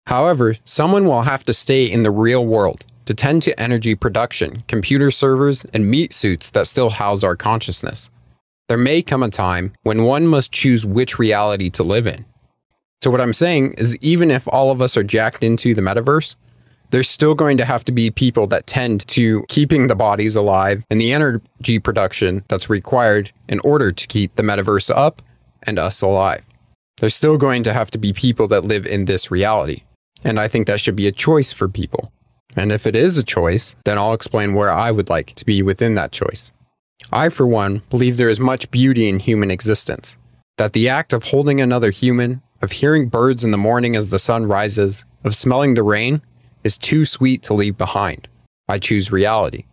However, 0.08 0.56
someone 0.64 1.06
will 1.06 1.24
have 1.24 1.44
to 1.46 1.54
stay 1.54 1.86
in 1.86 2.04
the 2.04 2.12
real 2.12 2.46
world 2.46 2.86
to 3.06 3.14
tend 3.14 3.42
to 3.44 3.60
energy 3.60 3.96
production, 3.96 4.64
computer 4.68 5.12
servers, 5.12 5.66
and 5.74 5.90
meat 5.90 6.14
suits 6.14 6.50
that 6.52 6.68
still 6.68 6.92
house 6.92 7.24
our 7.24 7.36
consciousness 7.36 8.10
there 8.70 8.78
may 8.78 9.02
come 9.02 9.24
a 9.24 9.30
time 9.30 9.74
when 9.82 10.04
one 10.04 10.28
must 10.28 10.52
choose 10.52 10.86
which 10.86 11.20
reality 11.20 11.70
to 11.72 11.84
live 11.84 12.08
in. 12.08 12.24
So, 13.02 13.10
what 13.10 13.20
I'm 13.20 13.34
saying 13.34 13.74
is, 13.74 13.98
even 13.98 14.30
if 14.32 14.48
all 14.48 14.72
of 14.72 14.82
us 14.82 14.96
are 14.96 15.04
jacked 15.04 15.44
into 15.44 15.74
the 15.74 15.82
metaverse, 15.82 16.36
there's 16.92 17.10
still 17.10 17.36
going 17.36 17.58
to 17.58 17.66
have 17.66 17.84
to 17.86 17.92
be 17.92 18.10
people 18.10 18.48
that 18.48 18.68
tend 18.68 19.08
to 19.08 19.46
keeping 19.48 19.88
the 19.88 19.96
bodies 19.96 20.36
alive 20.36 20.84
and 20.90 21.00
the 21.00 21.14
energy 21.14 21.80
production 21.80 22.44
that's 22.48 22.70
required 22.70 23.32
in 23.48 23.60
order 23.62 23.92
to 23.92 24.08
keep 24.08 24.36
the 24.36 24.44
metaverse 24.44 24.90
up 24.96 25.22
and 25.64 25.78
us 25.78 26.02
alive. 26.02 26.44
There's 26.98 27.16
still 27.16 27.38
going 27.38 27.64
to 27.64 27.74
have 27.74 27.92
to 27.92 27.98
be 27.98 28.12
people 28.12 28.48
that 28.48 28.66
live 28.66 28.86
in 28.86 29.06
this 29.06 29.32
reality. 29.32 29.84
And 30.24 30.40
I 30.40 30.48
think 30.48 30.68
that 30.68 30.82
should 30.82 30.96
be 30.96 31.08
a 31.08 31.14
choice 31.14 31.54
for 31.54 31.70
people. 31.70 32.12
And 32.56 32.72
if 32.72 32.86
it 32.86 32.96
is 32.96 33.18
a 33.18 33.24
choice, 33.24 33.76
then 33.86 33.98
I'll 33.98 34.14
explain 34.14 34.54
where 34.54 34.72
I 34.72 34.92
would 34.92 35.10
like 35.10 35.34
to 35.36 35.46
be 35.46 35.62
within 35.62 35.96
that 35.96 36.12
choice. 36.12 36.52
I, 37.12 37.30
for 37.30 37.48
one, 37.48 37.84
believe 37.90 38.18
there 38.18 38.30
is 38.30 38.40
much 38.40 38.70
beauty 38.72 39.08
in 39.08 39.20
human 39.20 39.52
existence, 39.52 40.18
that 40.58 40.74
the 40.74 40.90
act 40.90 41.14
of 41.14 41.26
holding 41.26 41.62
another 41.62 41.92
human, 41.92 42.42
of 42.62 42.74
hearing 42.74 43.08
birds 43.08 43.44
in 43.44 43.52
the 43.52 43.58
morning 43.58 43.96
as 43.96 44.10
the 44.10 44.20
sun 44.20 44.46
rises, 44.46 45.06
of 45.24 45.36
smelling 45.36 45.76
the 45.76 45.84
rain, 45.84 46.22
is 46.64 46.78
too 46.78 47.06
sweet 47.06 47.44
to 47.44 47.54
leave 47.54 47.78
behind. 47.78 48.28
I 48.68 48.80
choose 48.80 49.12
reality. 49.12 49.66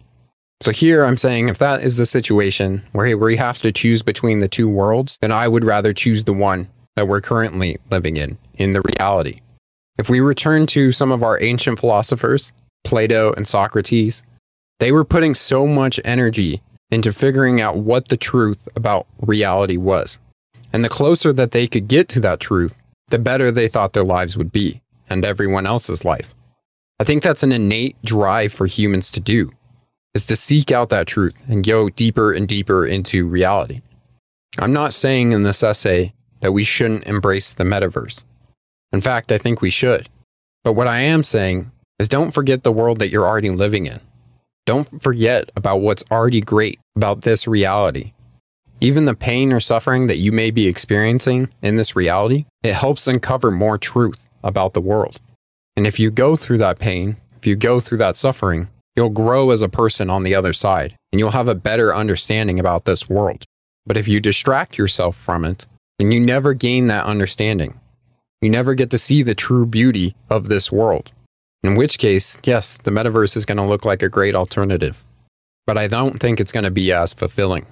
So 0.60 0.72
here 0.72 1.04
I'm 1.04 1.18
saying 1.18 1.48
if 1.48 1.58
that 1.58 1.82
is 1.82 1.98
the 1.98 2.06
situation 2.06 2.82
where 2.92 3.16
we 3.18 3.36
have 3.36 3.58
to 3.58 3.72
choose 3.72 4.02
between 4.02 4.40
the 4.40 4.48
two 4.48 4.68
worlds, 4.68 5.18
then 5.20 5.30
I 5.30 5.48
would 5.48 5.64
rather 5.64 5.92
choose 5.92 6.24
the 6.24 6.32
one 6.32 6.68
that 6.94 7.06
we're 7.06 7.20
currently 7.20 7.78
living 7.90 8.16
in, 8.16 8.38
in 8.54 8.72
the 8.72 8.80
reality. 8.80 9.40
If 9.98 10.08
we 10.08 10.20
return 10.20 10.66
to 10.68 10.92
some 10.92 11.12
of 11.12 11.22
our 11.22 11.40
ancient 11.42 11.80
philosophers, 11.80 12.52
Plato 12.84 13.32
and 13.34 13.46
Socrates, 13.46 14.22
they 14.78 14.92
were 14.92 15.04
putting 15.04 15.34
so 15.34 15.66
much 15.66 16.00
energy 16.04 16.62
into 16.90 17.12
figuring 17.12 17.60
out 17.60 17.78
what 17.78 18.08
the 18.08 18.16
truth 18.16 18.68
about 18.76 19.06
reality 19.20 19.76
was. 19.76 20.20
And 20.72 20.84
the 20.84 20.88
closer 20.88 21.32
that 21.32 21.52
they 21.52 21.66
could 21.66 21.88
get 21.88 22.08
to 22.10 22.20
that 22.20 22.40
truth, 22.40 22.76
the 23.08 23.18
better 23.18 23.50
they 23.50 23.68
thought 23.68 23.92
their 23.92 24.04
lives 24.04 24.36
would 24.36 24.52
be, 24.52 24.82
and 25.08 25.24
everyone 25.24 25.66
else's 25.66 26.04
life. 26.04 26.34
I 26.98 27.04
think 27.04 27.22
that's 27.22 27.42
an 27.42 27.52
innate 27.52 27.96
drive 28.02 28.52
for 28.52 28.66
humans 28.66 29.10
to 29.10 29.20
do, 29.20 29.52
is 30.14 30.24
to 30.26 30.36
seek 30.36 30.72
out 30.72 30.88
that 30.88 31.06
truth 31.06 31.34
and 31.46 31.64
go 31.64 31.90
deeper 31.90 32.32
and 32.32 32.48
deeper 32.48 32.86
into 32.86 33.26
reality. 33.26 33.82
I'm 34.58 34.72
not 34.72 34.94
saying 34.94 35.32
in 35.32 35.42
this 35.42 35.62
essay 35.62 36.14
that 36.40 36.52
we 36.52 36.64
shouldn't 36.64 37.04
embrace 37.04 37.52
the 37.52 37.64
metaverse. 37.64 38.24
In 38.92 39.02
fact, 39.02 39.30
I 39.30 39.36
think 39.36 39.60
we 39.60 39.68
should. 39.68 40.08
But 40.64 40.72
what 40.72 40.88
I 40.88 41.00
am 41.00 41.22
saying 41.22 41.70
is 41.98 42.08
don't 42.08 42.32
forget 42.32 42.62
the 42.62 42.72
world 42.72 42.98
that 43.00 43.10
you're 43.10 43.26
already 43.26 43.50
living 43.50 43.86
in. 43.86 44.00
Don't 44.64 45.02
forget 45.02 45.50
about 45.54 45.82
what's 45.82 46.04
already 46.10 46.40
great 46.40 46.80
about 46.96 47.22
this 47.22 47.46
reality. 47.46 48.12
even 48.80 49.06
the 49.06 49.14
pain 49.14 49.52
or 49.52 49.60
suffering 49.60 50.06
that 50.06 50.18
you 50.18 50.32
may 50.32 50.50
be 50.50 50.66
experiencing 50.66 51.48
in 51.62 51.76
this 51.76 51.96
reality, 51.96 52.44
it 52.62 52.74
helps 52.74 53.06
uncover 53.06 53.50
more 53.50 53.78
truth 53.78 54.28
about 54.44 54.74
the 54.74 54.80
world. 54.80 55.20
And 55.76 55.86
if 55.86 56.00
you 56.00 56.10
go 56.10 56.36
through 56.36 56.58
that 56.58 56.78
pain, 56.78 57.16
if 57.36 57.46
you 57.46 57.54
go 57.54 57.80
through 57.80 57.98
that 57.98 58.16
suffering, 58.16 58.68
you'll 58.94 59.10
grow 59.10 59.50
as 59.50 59.60
a 59.60 59.68
person 59.68 60.08
on 60.08 60.22
the 60.22 60.34
other 60.34 60.52
side 60.52 60.96
and 61.12 61.20
you'll 61.20 61.30
have 61.30 61.48
a 61.48 61.54
better 61.54 61.94
understanding 61.94 62.58
about 62.58 62.84
this 62.84 63.08
world. 63.08 63.44
But 63.84 63.96
if 63.96 64.08
you 64.08 64.20
distract 64.20 64.78
yourself 64.78 65.16
from 65.16 65.44
it, 65.44 65.66
then 65.98 66.10
you 66.10 66.20
never 66.20 66.54
gain 66.54 66.86
that 66.88 67.04
understanding. 67.04 67.78
You 68.40 68.50
never 68.50 68.74
get 68.74 68.90
to 68.90 68.98
see 68.98 69.22
the 69.22 69.34
true 69.34 69.66
beauty 69.66 70.14
of 70.28 70.48
this 70.48 70.72
world. 70.72 71.12
In 71.62 71.74
which 71.74 71.98
case, 71.98 72.38
yes, 72.44 72.78
the 72.82 72.90
metaverse 72.90 73.36
is 73.36 73.44
going 73.44 73.56
to 73.58 73.64
look 73.64 73.84
like 73.84 74.02
a 74.02 74.08
great 74.08 74.34
alternative. 74.34 75.04
But 75.66 75.78
I 75.78 75.88
don't 75.88 76.20
think 76.20 76.40
it's 76.40 76.52
going 76.52 76.64
to 76.64 76.70
be 76.70 76.92
as 76.92 77.12
fulfilling. 77.12 77.66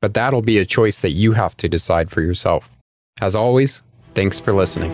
But 0.00 0.14
that'll 0.14 0.42
be 0.42 0.58
a 0.58 0.66
choice 0.66 1.00
that 1.00 1.12
you 1.12 1.32
have 1.32 1.56
to 1.58 1.68
decide 1.68 2.10
for 2.10 2.20
yourself. 2.20 2.70
As 3.20 3.34
always, 3.34 3.82
thanks 4.14 4.38
for 4.38 4.52
listening. 4.52 4.92